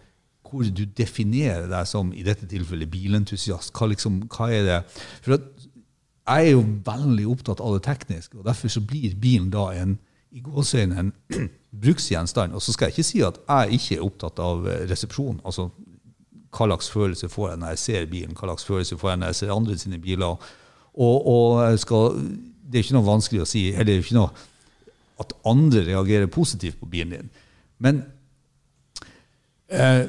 [0.47, 3.73] hvor du definerer deg som, i dette tilfellet, bilentusiast.
[3.77, 4.79] Hva, liksom, hva er det?
[5.25, 5.47] For at
[6.27, 9.99] jeg er jo veldig opptatt av det tekniske, og derfor så blir bilen da en
[10.37, 11.13] i gåsøgne, en
[11.83, 12.53] bruksgjenstand.
[12.57, 15.41] Og så skal jeg ikke si at jeg ikke er opptatt av eh, resepsjon.
[15.45, 15.69] altså
[16.57, 19.27] hva slags følelse får jeg når jeg ser bilen, hva slags følelse får jeg når
[19.33, 20.45] jeg ser andre sine biler.
[20.97, 22.15] Og, og skal,
[22.65, 24.31] det er ikke noe vanskelig å si, eller det er ikke noe
[25.21, 27.29] at andre reagerer positivt på bilen din.
[27.85, 28.03] Men
[29.69, 30.07] eh,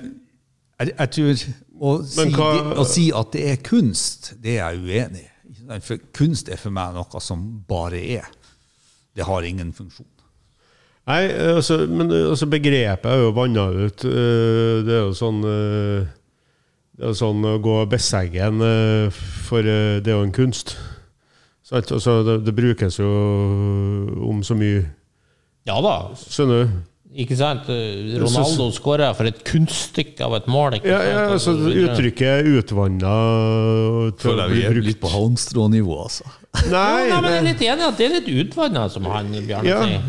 [0.80, 1.32] jeg, jeg tror
[1.78, 5.32] å si, hva- å si at det er kunst, det er jeg uenig i.
[5.82, 8.28] For kunst er for meg noe som bare er.
[9.16, 10.08] Det har ingen funksjon.
[11.08, 11.22] Nei,
[11.56, 14.04] altså, men altså, begrepet er jo vanna ut.
[14.04, 16.10] Eh, Det er jo sånn eh,
[16.98, 19.08] Det er sånn å gå Besseggen, eh,
[19.48, 20.76] for det er jo en kunst.
[21.72, 23.08] Altså, det, det brukes jo
[24.28, 24.86] om så mye
[25.68, 26.78] Ja da, Skjønner du?
[27.16, 27.68] Ikke sant?
[27.68, 30.76] Ronaldo skåra for et kunststykke av et mål.
[30.80, 33.14] Ikke Ja, ja, altså, så uttrykket er utvanna
[34.20, 34.88] Føler jeg vi er brukt.
[34.90, 36.28] litt på Halmstrå-nivå, altså.
[36.74, 39.06] Nei, jo, nei, men jeg er litt enig i at det er litt utvanna, som
[39.12, 39.80] han Bjarne Ja.
[39.86, 40.04] sier.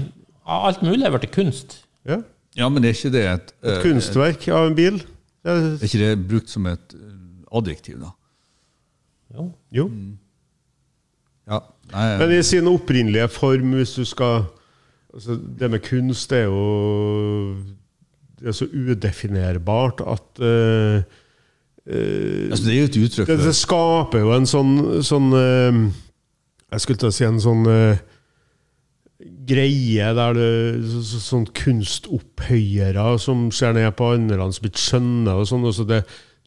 [0.49, 1.79] Alt mulig er blitt kunst.
[2.09, 2.23] Ja.
[2.57, 4.97] Ja, men er ikke det et, et Kunstverk av en bil.
[5.47, 7.13] Ja, Er ikke det brukt som et eh,
[7.55, 8.11] adjektiv, da?
[9.37, 9.51] Jo.
[9.77, 9.85] jo.
[11.49, 11.61] Ja.
[11.93, 14.47] Nei, Men i sin opprinnelige form, hvis du skal
[15.15, 17.57] altså, Det med kunst er jo
[18.39, 21.01] Det er så udefinerbart at uh,
[21.87, 25.83] uh, altså, det er jo et uttrykk det, det skaper jo en sånn, sånn uh,
[26.73, 27.67] Jeg skulle til å si en sånn
[29.49, 30.49] greie der det
[30.87, 35.67] så, så, Sånn kunstopphøyere som ser ned på andre som ikke skjønner og sånn.
[35.67, 36.03] og så det,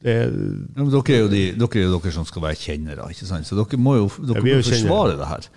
[0.06, 3.28] det ja, dere, er jo de, dere er jo dere som skal være kjennere, ikke
[3.28, 3.50] sant?
[3.50, 5.50] så dere må jo dere Ja, må forsvare forsvare det her.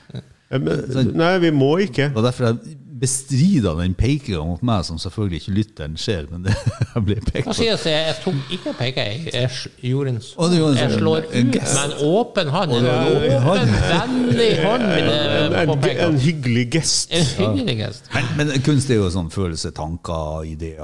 [0.54, 2.10] Ja, men, Nei, vi må ikke.
[2.14, 6.54] Og derfor jeg bestrider den pekinga mot meg, som selvfølgelig ikke lytteren ser, men det
[7.06, 7.56] ble pekt på.
[7.60, 7.78] jeg?
[7.84, 11.94] Jeg tok ikke peke, jeg, jeg gjorde en, en jeg sånn- slår ut med en
[12.08, 12.74] åpen hånd.
[12.78, 17.12] En åpen vennlig hånd vil En, en, en hyggelig gest.
[17.14, 18.08] En hyggelig gest.
[18.14, 20.80] Men, men kunst er jo sånn følelse, tanker, ideer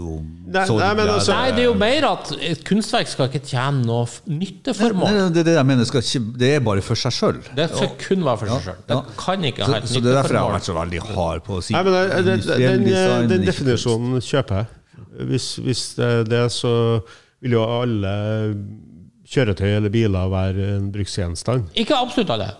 [0.00, 3.28] om Nei, sorg, nei, men altså- Nei, det er jo mer at et kunstverk skal
[3.30, 5.12] ikke tjene noe nytteformål.
[5.14, 5.86] nei, det er det jeg mener.
[5.90, 7.38] Skal ikke, det er bare for seg sjøl.
[7.56, 8.80] Det skal kun være for seg sjøl.
[8.90, 11.44] Det kan ikke ha et så det er derfor jeg har vært så veldig hard
[11.46, 12.36] på Nei, men det, det,
[12.80, 14.66] industriell den, den definisjonen kjøper jeg.
[15.30, 16.72] Hvis, hvis det er det, så
[17.42, 18.14] vil jo alle
[19.30, 21.68] kjøretøy eller biler være en bruksgjenstand.
[21.78, 22.50] Ikke absolutt alle.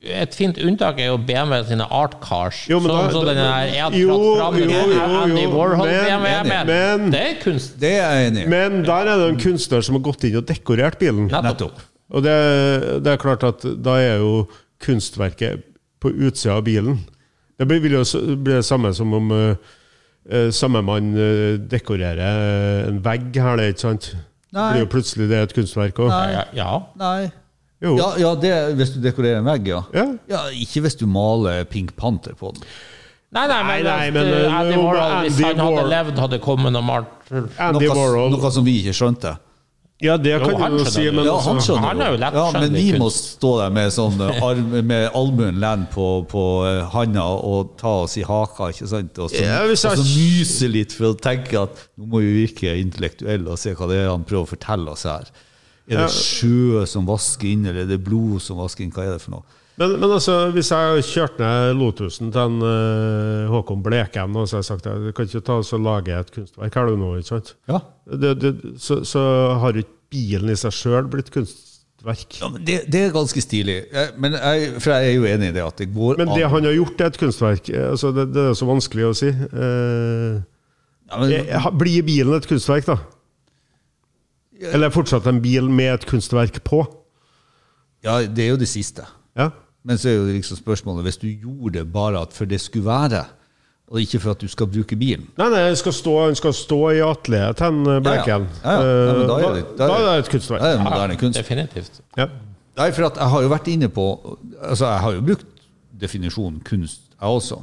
[0.00, 2.62] Et fint unntak er jo BMW sine Art Cars.
[2.70, 5.42] Jo, men sånn da- den der jo, fram jo, jo, jo, Andy
[6.22, 7.78] men- men- Det er kunst.
[7.78, 8.48] Det er jeg enig i.
[8.48, 11.28] Men der er det en kunstner som har gått inn og dekorert bilen.
[11.28, 11.80] Nettopp.
[12.10, 14.48] Og det, det er klart at da er jo
[14.80, 15.62] kunstverket
[16.00, 16.98] på utsida av bilen.
[17.60, 18.04] Det blir, vil jo
[18.40, 23.82] bli det samme som om uh, samme mann eh, dekorerer en vegg her, det, ikke
[23.82, 24.10] sant?
[24.50, 24.62] Nei.
[24.62, 26.08] Det blir jo plutselig det et kunstverk òg.
[26.12, 26.30] Nei.
[26.32, 26.70] Ja, ja.
[27.00, 27.30] Nei.
[27.80, 27.94] Jo.
[27.96, 29.82] Ja, ja det, hvis du dekorerer en vegg, ja.
[29.96, 30.46] Ja.
[30.56, 32.64] Ikke hvis du maler Pink Panther på den.
[33.30, 36.82] Nei, nei, men, Nei, nei, men, Andy Warhol, hvis han hadde levd, hadde kommet og
[36.82, 37.92] malt Noe,
[38.34, 39.36] noe som vi ikke skjønte.
[40.00, 42.44] Ja, det kan Jo, han du jo si, men Ja, han altså, Han jo ja,
[42.54, 46.80] Men vi må stå der med, sånn eh, arm, med albuen lent på, på eh,
[46.94, 49.20] handa og ta oss i haka, ikke sant?
[49.20, 52.32] Og så, Ja, jeg- og så myse litt for å tenke at nå må vi
[52.46, 55.28] virke intellektuelle og se hva det er han prøver å fortelle oss her.
[55.90, 58.92] Er det sjø som vasker inn, eller er det blod som vasker inn?
[58.94, 59.59] Hva er det for noe?
[59.78, 64.58] Men, men altså, hvis jeg kjørte ned Lotusen til en uh, Håkon Blekheim og så
[64.58, 67.14] har jeg sagt at du kan ikke ta og lage et kunstverk her du nå,
[67.20, 67.54] ikke sant?
[67.70, 67.80] Ja.
[68.10, 69.22] Det, det, så, så
[69.62, 72.40] har ikke bilen i seg sjøl blitt kunstverk.
[72.40, 73.78] Ja, men det, det er ganske stilig.
[73.92, 76.44] Jeg, men jeg, for jeg er jo enig i det at det går Men det
[76.44, 77.70] an han har gjort, er et kunstverk.
[77.70, 79.30] Eh, Altså, det, det er så vanskelig å si.
[79.30, 80.40] Uh,
[81.10, 82.98] ja, men, blir bilen et kunstverk, da?
[84.74, 86.84] Eller fortsatt en bil med et kunstverk på?
[88.04, 89.04] ja, det er jo det siste.
[89.38, 89.50] Ja.
[89.84, 92.84] Men så er jo liksom spørsmålet hvis du gjorde det bare at for det skulle
[92.86, 93.24] være,
[93.90, 95.24] og ikke for at du skal bruke bilen.
[95.38, 98.44] Nei, nei, den skal stå, den skal stå i atelieret til Blekken.
[98.64, 98.82] Ja, ja.
[98.82, 100.60] Ja, da er det- Eh, da er da er det et kunstverk.
[100.62, 101.38] Det er moderne kunst.
[101.38, 102.00] Definitivt.
[102.16, 102.26] Ja.
[102.76, 104.04] Nei, for at jeg har jo vært inne på
[104.62, 105.46] Altså, jeg har jo brukt
[106.00, 107.62] definisjonen kunst, jeg også.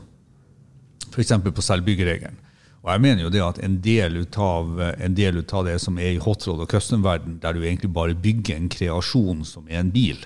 [1.14, 1.32] F.eks.
[1.56, 2.36] på selvbyggeregelen.
[2.84, 5.80] Og jeg mener jo det at en del ut av, en del ut av det
[5.82, 9.80] som er i hotrod og custom-verden, der du egentlig bare bygger en kreasjon som er
[9.80, 10.20] en bil,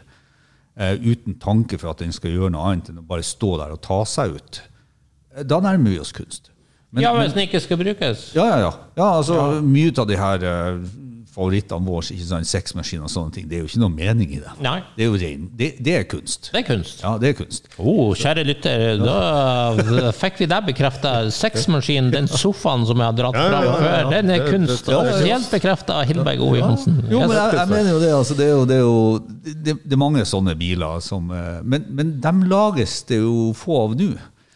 [0.77, 3.81] uten tanke for at den skal gjøre noe annet enn å bare stå der og
[3.83, 4.61] ta seg ut,
[5.35, 6.49] eh, da nærmer vi oss kunst.
[6.91, 8.35] Men- ja, hvis den ikke skal brukes.
[8.35, 8.71] Ja, ja, ja.
[8.97, 10.79] ja altså, Mye av de her eh,
[11.31, 14.39] favorittene våre, ikke sånn sexmaskiner og sånne ting, det er jo ikke noe mening i
[14.41, 14.51] det.
[14.63, 14.77] Nei.
[14.97, 16.49] Det er jo ren, det, det er kunst.
[16.51, 17.03] Det er kunst.
[17.05, 17.69] Ja, det er kunst.
[17.77, 21.13] Oh, kjære lytter, da fikk vi deg bekrefta.
[21.35, 23.77] Sexmaskin, den sofaen som jeg har dratt fram ja, ja.
[23.85, 24.91] før, den er kunst.
[24.91, 26.51] Offisielt bekrefta av Hilberg O.
[26.59, 26.99] Johansen.
[27.07, 28.11] Jo, men jeg, jeg mener jo det.
[28.17, 31.61] Altså, det, er jo, det, er jo, det, det er mange sånne biler som eh,
[31.63, 34.11] Men, men dem lages det jo få av nå.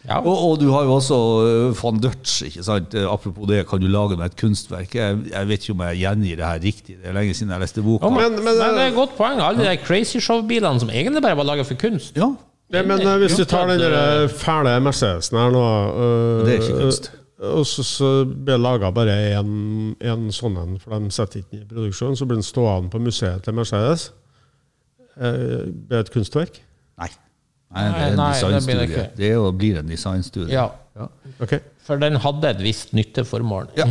[0.06, 0.20] Ja.
[0.22, 1.16] Og, og du har jo også
[1.48, 2.94] eh, van Dutch, ikke sant?
[2.94, 4.94] Eh, Apropos det, kan du lage med et kunstverk?
[4.94, 7.64] Jeg, jeg vet ikke om jeg gjengir det her riktig, det er lenge siden jeg
[7.64, 8.06] leste boka.
[8.06, 9.40] Ja, men, Men- men, det er et godt poeng.
[9.42, 12.14] Alle de crazy show-bilene som egentlig bare var laget for kunst.
[12.16, 12.30] Ja,
[12.72, 16.62] ja men uh, hvis du tar den der fæle Mercedesen her nå uh, Det er
[16.62, 17.10] ikke kunst.
[17.12, 21.52] Uh, Og så, så blir det laga bare én sånn en, for de setter ikke
[21.58, 22.14] den i produksjon.
[22.16, 24.06] Så blir den stående på museet til Mercedes.
[25.18, 26.62] Uh, blir det et kunstverk?
[27.02, 27.10] nei.
[27.74, 29.06] Nei, det er en Nei, det det designstudie.
[29.16, 30.52] Det, er blir en designstudie.
[30.54, 30.68] Ja.
[31.42, 31.56] Ok.
[31.86, 33.72] For den hadde et visst nytteformål.
[33.78, 33.88] Ja.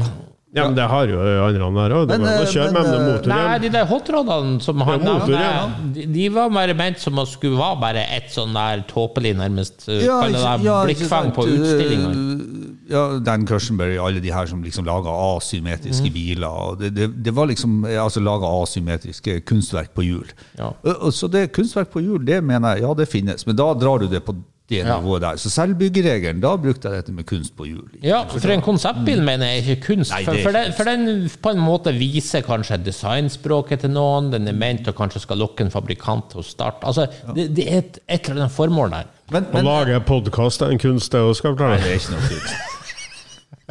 [0.55, 2.05] Ja, men det har jo andre der òg.
[2.07, 3.09] Det kjører å eh, kjøre men, med motorhjem.
[3.11, 5.65] motor Nei, de der hotrodene som han Ja, motor, ja.
[5.97, 9.89] de, de var bare ment som å skulle være bare et sånn der tåpelig, nærmest
[9.89, 12.15] uh, Ja, kall det ja, blikkfang på utstillinger.
[12.15, 16.15] eh, Ja, Dan Cushenberry, alle de her som liksom laga asymmetriske mm.
[16.15, 16.75] biler.
[16.79, 20.31] Det, det, det var liksom eh, altså laga asymmetriske kunstverk på hjul.
[20.55, 20.71] Ja.
[21.11, 23.43] Så det kunstverk på hjul, det mener jeg, ja, det finnes.
[23.49, 24.37] Men da drar du det på
[24.69, 24.97] det Ja.
[24.99, 25.35] nivået der.
[25.37, 27.85] Så selvbyggeregelen, da brukte jeg dette med kunst på hjul.
[28.03, 30.11] Ja, for en konseptbil mener jeg ikke kunst.
[30.11, 34.31] Nei, for, for, den, for den på en måte viser kanskje designspråket til noen.
[34.33, 36.81] Den er ment å kanskje skal lokke en fabrikant til å starte.
[36.85, 37.05] Altså,
[37.35, 39.11] det, det er et, et eller annet formål der.
[39.31, 42.01] Men, Å men lage podkast er en kunst, det òg, skal jeg Nei, det er
[42.01, 42.71] ikke noe kunst.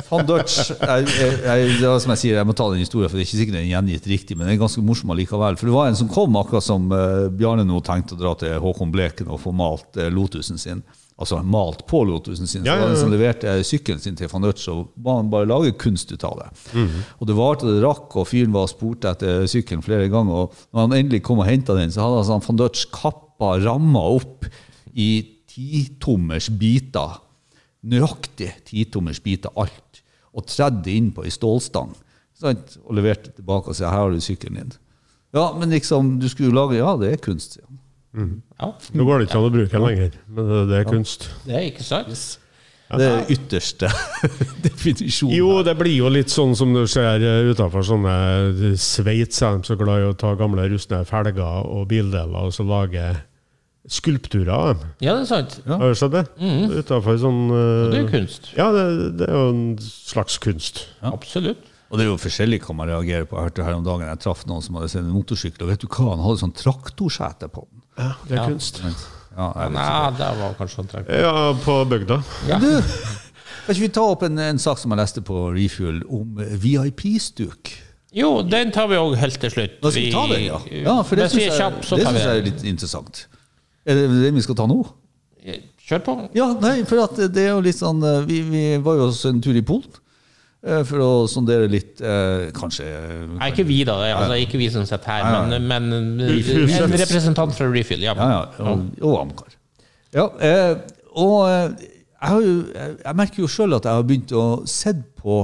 [0.09, 3.24] Van Dutch jeg, jeg, jeg, som jeg sier, jeg må ta den historien, for det
[3.24, 5.59] er ikke sikkert den er gjengitt riktig, men den er ganske morsom allikevel.
[5.61, 8.59] For det var en som kom akkurat som uh, Bjarne nå tenkte å dra til
[8.62, 10.82] Håkon Bleken og få malt uh, Lotusen sin.
[11.14, 12.64] Altså malt på Lotusen sin.
[12.64, 13.03] Så Ja, det var ja, en ja.
[13.05, 16.41] som leverte sykkelen sin til van Dutch, og ba han bare lage kunst ut av
[16.41, 16.49] det.
[17.20, 20.49] Og det varte det rakk, og fyren var spurt spurte etter sykkelen flere ganger.
[20.49, 23.55] Og når han endelig kom og henta den, så hadde altså han van Dutch kappa
[23.62, 24.49] ramma opp
[24.95, 25.11] i
[25.55, 27.20] titommers biter
[27.85, 30.03] nøyaktig titommers av alt,
[30.35, 31.95] og tredde inn på ei stålstang.
[32.35, 32.78] Sant?
[32.85, 34.78] Og leverte tilbake og sa 'her har du sykkelen din'.
[35.35, 37.55] Ja, men liksom, du skulle jo lage Ja, det er kunst.
[37.55, 38.43] sier han.
[38.61, 41.30] Ja, Nå går det ikke an å bruke den lenger, men det, er kunst.
[41.45, 42.39] det er ikke sant.
[42.95, 43.89] Det er ytterste
[44.66, 45.35] definisjonen.
[45.35, 47.18] Jo, det blir jo litt sånn som du ser
[47.51, 52.47] utafor sånne Sveits, er de så glad i å ta gamle rustne felger og bildeler
[52.47, 53.03] og så lage
[53.91, 54.89] skulpturer av dem.
[55.05, 55.59] Ja, det er sant.
[55.64, 55.76] Ja.
[55.76, 56.24] Har du sett det?
[56.41, 58.51] Utenfor sånn uh, det er eh, jo kunst.
[58.57, 58.85] Ja, det,
[59.20, 60.87] det er jo en slags kunst.
[61.05, 61.70] Absolutt.
[61.93, 63.37] Og det er jo forskjellig hva man reagerer på.
[63.39, 65.85] Jeg hørte her om dagen jeg traff noen som hadde sett en motorsykkel, og vet
[65.85, 67.85] du hva, han hadde sånn traktorsete på den.
[68.01, 68.47] Ja, det er Ja.
[68.49, 68.80] kunst.
[69.35, 69.51] Ja.
[69.68, 71.20] Nei, det var kanskje en traktor.
[71.20, 72.18] Ja, på bygda.
[72.49, 72.59] Ja.
[72.62, 72.70] Du,
[73.64, 77.70] kan ikke vi ta opp en, en sak som jeg leste på Refuel, om VIP-stuk?
[78.14, 79.78] Jo, den tar vi òg helt til slutt.
[79.82, 80.59] Nå skal vi ta den, ja.
[80.87, 83.24] ja for det syns jeg, det synes jeg er litt interessant.
[83.85, 84.80] Er det det vi skal ta nå?
[85.85, 86.14] Kjør på.
[86.32, 89.35] Ja, nei, for at det er jo litt sånn eh, Vi, vi var jo også
[89.35, 89.91] en tur i Polen
[90.64, 92.87] eh, for å sondere litt eh, Kanskje
[93.35, 93.99] Nei, ikke vi, da.
[94.14, 98.01] Altså, ikke vi som sitter her, Nei, men, men en representant fra Refill.
[98.07, 98.16] Ja.
[98.16, 98.72] Ja, ja.
[98.72, 99.53] Og, og Amcar.
[100.16, 100.72] Ja, eh,
[101.12, 101.93] og jeg,
[102.30, 105.43] har jo, jeg merker jo sjøl at jeg har begynt å se på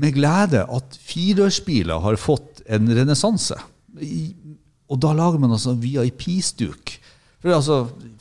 [0.00, 3.60] med glede at firedørsbiler har fått en renessanse.
[4.88, 6.96] Og da lager man altså VIP-stuk.
[7.44, 7.74] For altså,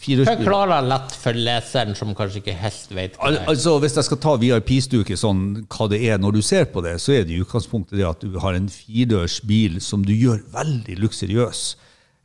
[0.03, 3.45] firehjulsbiler Forklar det lett for leseren som kanskje ikke helt vet hva det er.
[3.53, 6.97] altså, Hvis jeg skal ta VIP-stuket sånn hva det er når du ser på det,
[6.99, 10.43] så er det i utgangspunktet det at du har en firedørs bil som du gjør
[10.51, 11.61] veldig luksuriøs.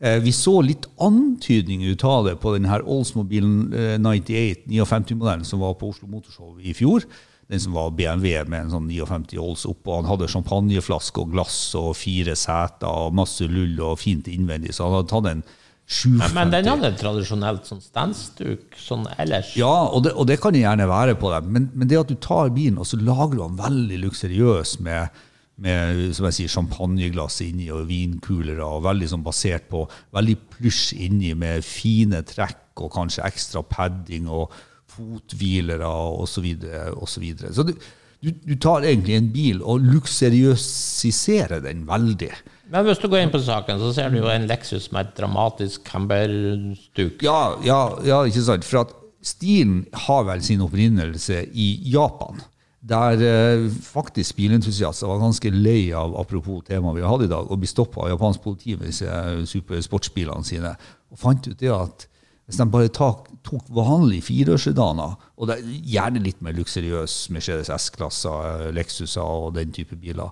[0.02, 5.62] Eh, vi så litt antydning ut av det på denne Oldsmobilen eh, 98 59-modellen som
[5.62, 7.06] var på Oslo Motorshow i fjor.
[7.48, 10.00] Den som var BMW med en sånn 59 Olds oppå.
[10.00, 14.74] Han hadde champagneflaske og glass og fire seter og masse lull og fint innvendig.
[14.74, 15.46] Så han hadde tatt en
[15.88, 19.54] 750 Men den hadde tradisjonelt sånn standstuk sånn ellers.
[19.56, 22.12] ja, og det, og det kan det gjerne være på dem, men, men det at
[22.12, 25.22] du tar bilen og så lager du den veldig luksuriøs med,
[25.64, 29.86] med som jeg sier, champagneglass inni og vinkulere, og veldig sånn basert på
[30.16, 34.52] veldig plysj inni med fine trekk og kanskje ekstra padding og
[34.92, 36.92] fothvilere og så videre.
[36.92, 37.54] Og så videre.
[37.54, 37.72] så du,
[38.20, 42.32] du, du tar egentlig en bil og luksuriøsiserer den veldig.
[42.68, 45.16] Men hvis du går inn på saken, så ser du jo en Lexus med et
[45.16, 47.22] dramatisk camberstuk.
[47.24, 48.66] Ja, ja, ja, ikke sant?
[48.68, 48.92] For at
[49.24, 52.42] stilen har vel sin opprinnelse i Japan.
[52.88, 57.48] Der eh, faktisk bilentusiaster var ganske lei av apropos temaet vi har hatt i dag,
[57.50, 59.08] å bli stoppa av japansk politi med disse
[59.50, 60.76] supersportsbilene sine.
[61.10, 62.06] Og fant ut det at
[62.48, 67.72] hvis de bare tok, tok vanlige firehjulssedaner, og det, er gjerne litt mer luksuriøs Mercedes
[67.74, 70.30] S-klasser, eh, Lexuser og den type biler,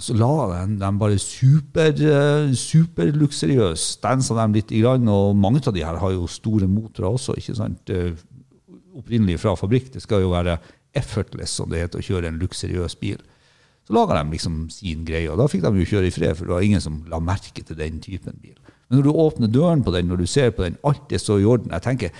[0.00, 3.82] Og så la de dem bare super, eh, superluksuriøs.
[3.98, 7.36] Stansa dem litt, og mange av de her har jo store motorer også.
[7.36, 7.90] ikke sant?
[7.90, 8.12] Eh,
[8.96, 9.92] Opprinnelig fra fabrikk.
[9.92, 10.58] Det skal jo være
[10.94, 13.20] effortless, som det heter, å kjøre en luksuriøs bil.
[13.86, 16.44] Så laga de liksom sin greie, og da fikk de jo kjøre i fred, for
[16.44, 18.56] det var ingen som la merke til den typen bil.
[18.88, 21.38] Men når du åpner døren på den, når du ser på den, alt er så
[21.38, 21.70] i orden.
[21.70, 22.10] Jeg tenker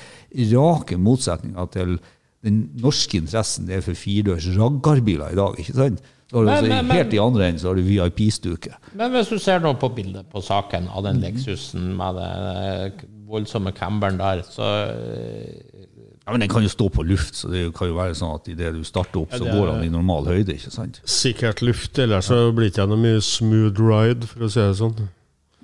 [0.55, 1.99] rake motsetninger til
[2.45, 5.59] den norske interessen det er for firedørs raggarbiler i dag.
[5.59, 6.01] ikke sant?
[6.33, 8.75] Har du Men- altså, men- helt i andre enden så har du VIP-stuke.
[8.95, 12.91] Men hvis du ser nå på bildet på saken av den Lexusen med den eh,
[13.31, 15.87] voldsomme camberen der, så eh,
[16.27, 18.47] Ja, men Den kan jo stå på luft, så det kan jo være sånn at
[18.47, 20.53] idet du starter opp, så ja, er- går den i normal høyde.
[20.55, 21.01] ikke sant?
[21.05, 24.77] Sikkert luft, ellers så blir det ikke noe mye smooth ride, for å si det
[24.79, 25.09] sånn.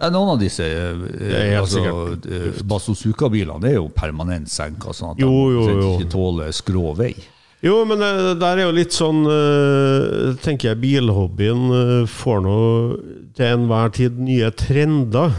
[0.01, 2.17] Ja, noen av disse eh, altså,
[2.65, 5.93] Bazooka-bilene er jo permanent senka, sånn at Jo, jo, de jo.
[6.01, 7.15] ikke tåler skrå vei.
[7.67, 12.57] Jo, men det der er jo litt sånn uh, Tenker jeg bilhobbyen uh, får nå
[13.37, 15.35] til enhver tid nye trender.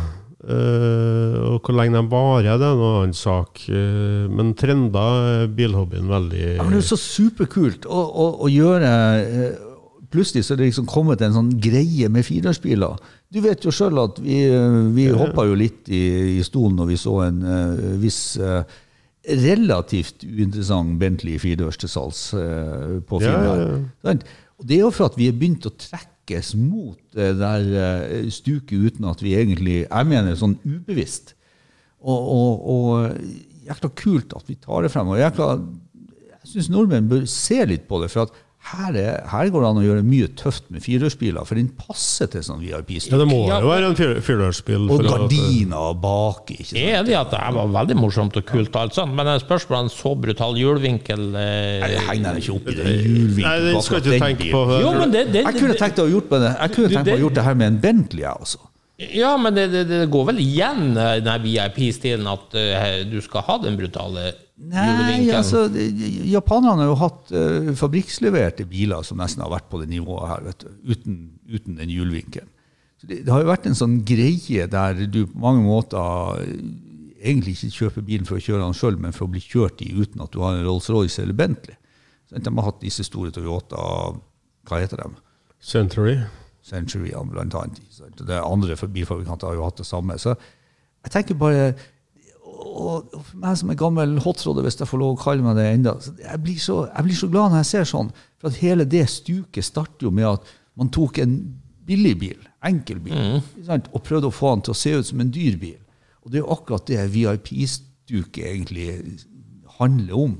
[0.48, 3.64] Uh, og hvor lenge de varer, det er en annen sak.
[3.68, 8.28] Uh, men trender er bilhobbyen veldig Ja, men det er jo så superkult å, å,
[8.46, 8.92] å gjøre
[9.24, 9.64] uh,
[10.08, 12.96] Plutselig så er det liksom kommet en sånn greie med firehjulsbiler.
[13.28, 16.94] Du vet jo sjøl at vi, eh, vi hoppa jo litt i, i stolen når
[16.94, 18.62] vi så en eh, viss eh,
[19.28, 24.14] relativt uinteressant Bentley firedørs til salgs eh, på Ja, ja, ja.
[24.58, 28.30] Og det er jo for at vi har begynt å trekkes mot det der eh,
[28.34, 31.36] stuket uten at vi egentlig Jeg mener sånn ubevisst.
[32.02, 35.12] Og, og, og jækla kult at vi tar det frem.
[35.12, 35.50] Og jækla,
[36.32, 38.12] jeg syns nordmenn bør se litt på det.
[38.14, 41.60] for at her, er, her går det an å gjøre mye tøft med firehjulsbiler, for
[41.60, 43.14] den passer til sånn VIP-stykk.
[43.14, 44.88] Ja, det må jo være en firehjulsbil.
[44.92, 46.58] og gardiner baki.
[46.58, 46.80] ikke sant?
[46.82, 49.32] Jeg er enig i at det her var veldig morsomt og kult, alt sånt, men
[49.32, 53.46] er spørsmålet en så brutal hjulvinkel eh, Nei, det henger ikke opp i den hjulvinkelen.
[53.48, 56.12] Nei, den skal ikke tenke på Jo, men det, det, Jeg kunne tenkt meg å
[56.18, 56.56] gjort det.
[56.56, 58.66] Jeg kunne tenkt meg å gjort det her med en Bentley, jeg også.
[58.98, 63.46] Ja, men det, det, det går vel igjen, eh, den VIP-stilen, at uh, du skal
[63.46, 65.68] ha den brutale Nei, altså,
[66.26, 70.46] japanerne har jo hatt uh, fabrikksleverte biler som nesten har vært på det nivået her,
[70.48, 72.50] vet du, uten, uten den hjulvinkelen.
[73.04, 76.56] Det, det har jo vært en sånn greie der du på mange måter eh,
[77.22, 79.92] egentlig ikke kjøper bilen for å kjøre den sjøl, men for å bli kjørt i
[79.94, 81.78] uten at du har en Rolls-Royce eller Bentley.
[82.26, 83.78] Så de har hatt disse store Toyota
[84.68, 85.22] Hva heter de?
[85.64, 86.18] Century.
[86.66, 87.78] Century, blant annet.
[88.20, 90.18] Det andre bilfabrikanter har jo hatt det samme.
[90.20, 90.34] Så
[91.06, 91.70] jeg tenker bare
[92.58, 95.58] og og for meg som er gammel hotrodder, hvis jeg får lov å kalle meg
[95.60, 98.12] det enda, jeg, blir så, jeg blir så glad når jeg ser sånn.
[98.42, 101.38] For at hele det stuket starter jo med at man tok en
[101.88, 103.66] billig bil, enkel bil, mm.
[103.68, 103.90] sant?
[103.96, 105.80] og prøvde å få den til å se ut som en dyr bil.
[106.24, 108.90] Og det er jo akkurat det VIP-stuket egentlig
[109.78, 110.40] handler om.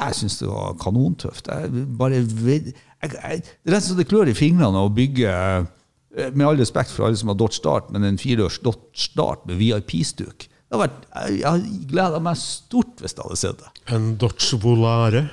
[0.00, 1.50] Jeg syns det var kanontøft.
[1.52, 4.92] Jeg bare ved, jeg, jeg, det er rett og slett det klør i fingrene å
[4.92, 8.98] bygge eh, Med all respekt for alle som har Dodge Start, men en fireårs Dodge
[8.98, 11.00] Start med VIP-stuk vært,
[11.30, 13.70] Jeg hadde gleda meg stort hvis jeg hadde sett det.
[13.94, 15.30] En Dodge Volare.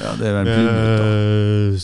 [0.00, 0.44] Ja, det er en.
[0.44, 1.80] Med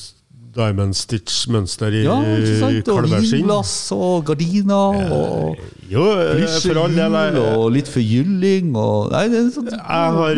[0.52, 2.82] Diamond Stitch-mønster i Ja, kalveskinn.
[2.82, 3.50] Og kalverskinn.
[3.96, 5.56] og gardiner og
[5.88, 7.12] Jo, eh, all del.
[7.12, 10.34] jeg- og litt forgylling og Nei, det er sånn Jeg har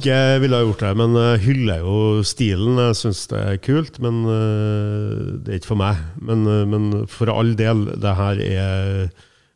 [0.00, 2.76] ikke ville gjort det, men jeg hyller jo stilen.
[2.78, 5.96] Jeg syns det er kult, men øh, det er ikke for meg.
[6.20, 9.10] Men, men for all del, det her er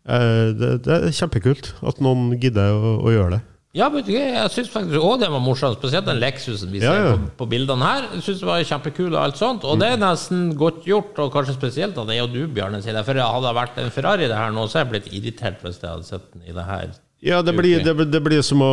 [0.07, 3.43] det, det er kjempekult at noen gidder å, å gjøre det.
[3.77, 7.11] Ja, du, jeg syns faktisk òg det var morsomt, spesielt den Lexusen vi ser ja.
[7.13, 8.07] På, på bildene her.
[8.15, 9.67] Jeg synes det var kjempekul og alt sånt.
[9.69, 12.81] Og det er nesten godt gjort, og kanskje spesielt av det og du, Bjarne.
[12.81, 15.83] For hadde det vært en Ferrari det her nå, så hadde jeg blitt irritert hvis
[15.83, 16.97] jeg hadde sett den i det her.
[17.25, 18.73] Ja, det blir, det, det blir som å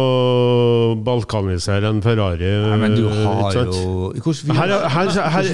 [0.99, 2.49] balkanisere en Ferrari.
[2.65, 4.57] Nei, men du har jo Hvilken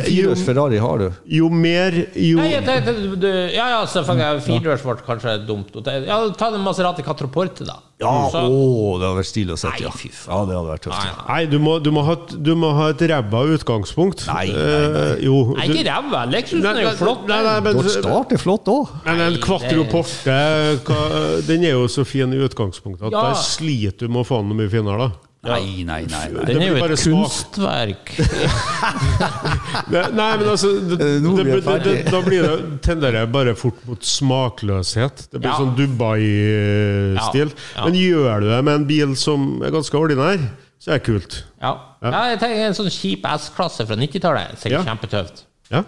[0.08, 1.06] fireårs Ferrari har du?
[1.38, 4.42] Jo mer, jo Nei, jeg tenkte, du, ja, ja, selvfølgelig.
[4.48, 5.78] Fireårs ble kanskje dumt.
[5.86, 7.78] Ja, Ta den Maserati Catroporte, da.
[8.00, 9.92] Ja, Så- å, det hadde vært stilig å sette, Nei, Ja.
[9.92, 10.14] faen.
[10.26, 11.00] ja, det hadde vært tøft.
[11.04, 11.26] Nei.
[11.30, 14.26] Nei, du må, du må, ha, du må ha et ræva utgangspunkt.
[14.28, 15.02] Nei, nei, nei.
[15.20, 16.22] Eh, jo, Nei, du- ikke ræva.
[16.32, 17.28] Lexusen er jo flott.
[17.28, 18.88] Nei, nei, men, Dodge Start er flott òg.
[19.06, 23.22] men en Nei, det- Porte Den er jo så fin i utgangspunktet at Ja.
[23.30, 24.98] der sliter du med å få an mye finere.
[25.10, 25.12] da
[25.42, 26.28] Nei, nei, nei.
[26.34, 26.44] nei.
[26.44, 27.30] Det Den er jo et smak.
[27.30, 28.10] kunstverk.
[29.94, 31.94] Nei, nei, men altså det, det, det, det.
[32.12, 35.28] Da blir det, tenderer jeg bare fort mot smakløshet.
[35.32, 35.58] Det blir Ja.
[35.62, 37.54] sånn Dubai-stil.
[37.54, 37.86] Ja, ja.
[37.86, 40.44] Men gjør du det med en bil som er ganske ordinær,
[40.80, 41.44] så er det kult.
[41.62, 41.72] Ja.
[42.04, 44.60] ja, jeg tenker en sånn kjip S-klasse fra 90-tallet.
[44.60, 44.84] Sikkert Ja.
[44.92, 45.44] kjempetøft.
[45.72, 45.84] Ja,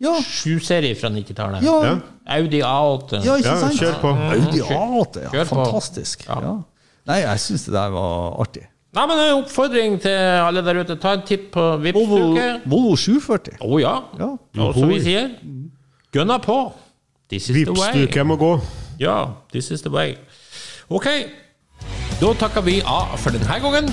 [0.00, 1.62] Ja, 7-serie fra 90-tallet.
[1.64, 1.96] ja, ja.
[2.30, 3.18] Audi A8.
[3.24, 3.76] ja, ikke ja sant?
[3.76, 4.10] kjør på.
[4.32, 5.44] Audi A8, ja.
[5.44, 6.24] Fantastisk.
[6.28, 6.38] Ja.
[6.44, 6.52] Ja.
[7.10, 8.62] Nei, jeg syns det der var artig.
[8.96, 10.96] Nei, men en oppfordring til alle der ute.
[10.98, 12.46] Ta en titt på Vipps-uke.
[12.70, 13.60] Volvo 740.
[13.62, 13.92] Å ja.
[14.18, 14.30] Ja.
[14.64, 15.28] Og som vi sier
[16.14, 16.56] Gønna på.
[17.30, 17.92] This is the way.
[17.94, 18.50] Vipps-uke må gå.
[18.98, 19.18] Ja,
[19.52, 20.16] this is the way.
[20.90, 21.06] Ok,
[22.20, 23.92] da takker vi A for denne gangen.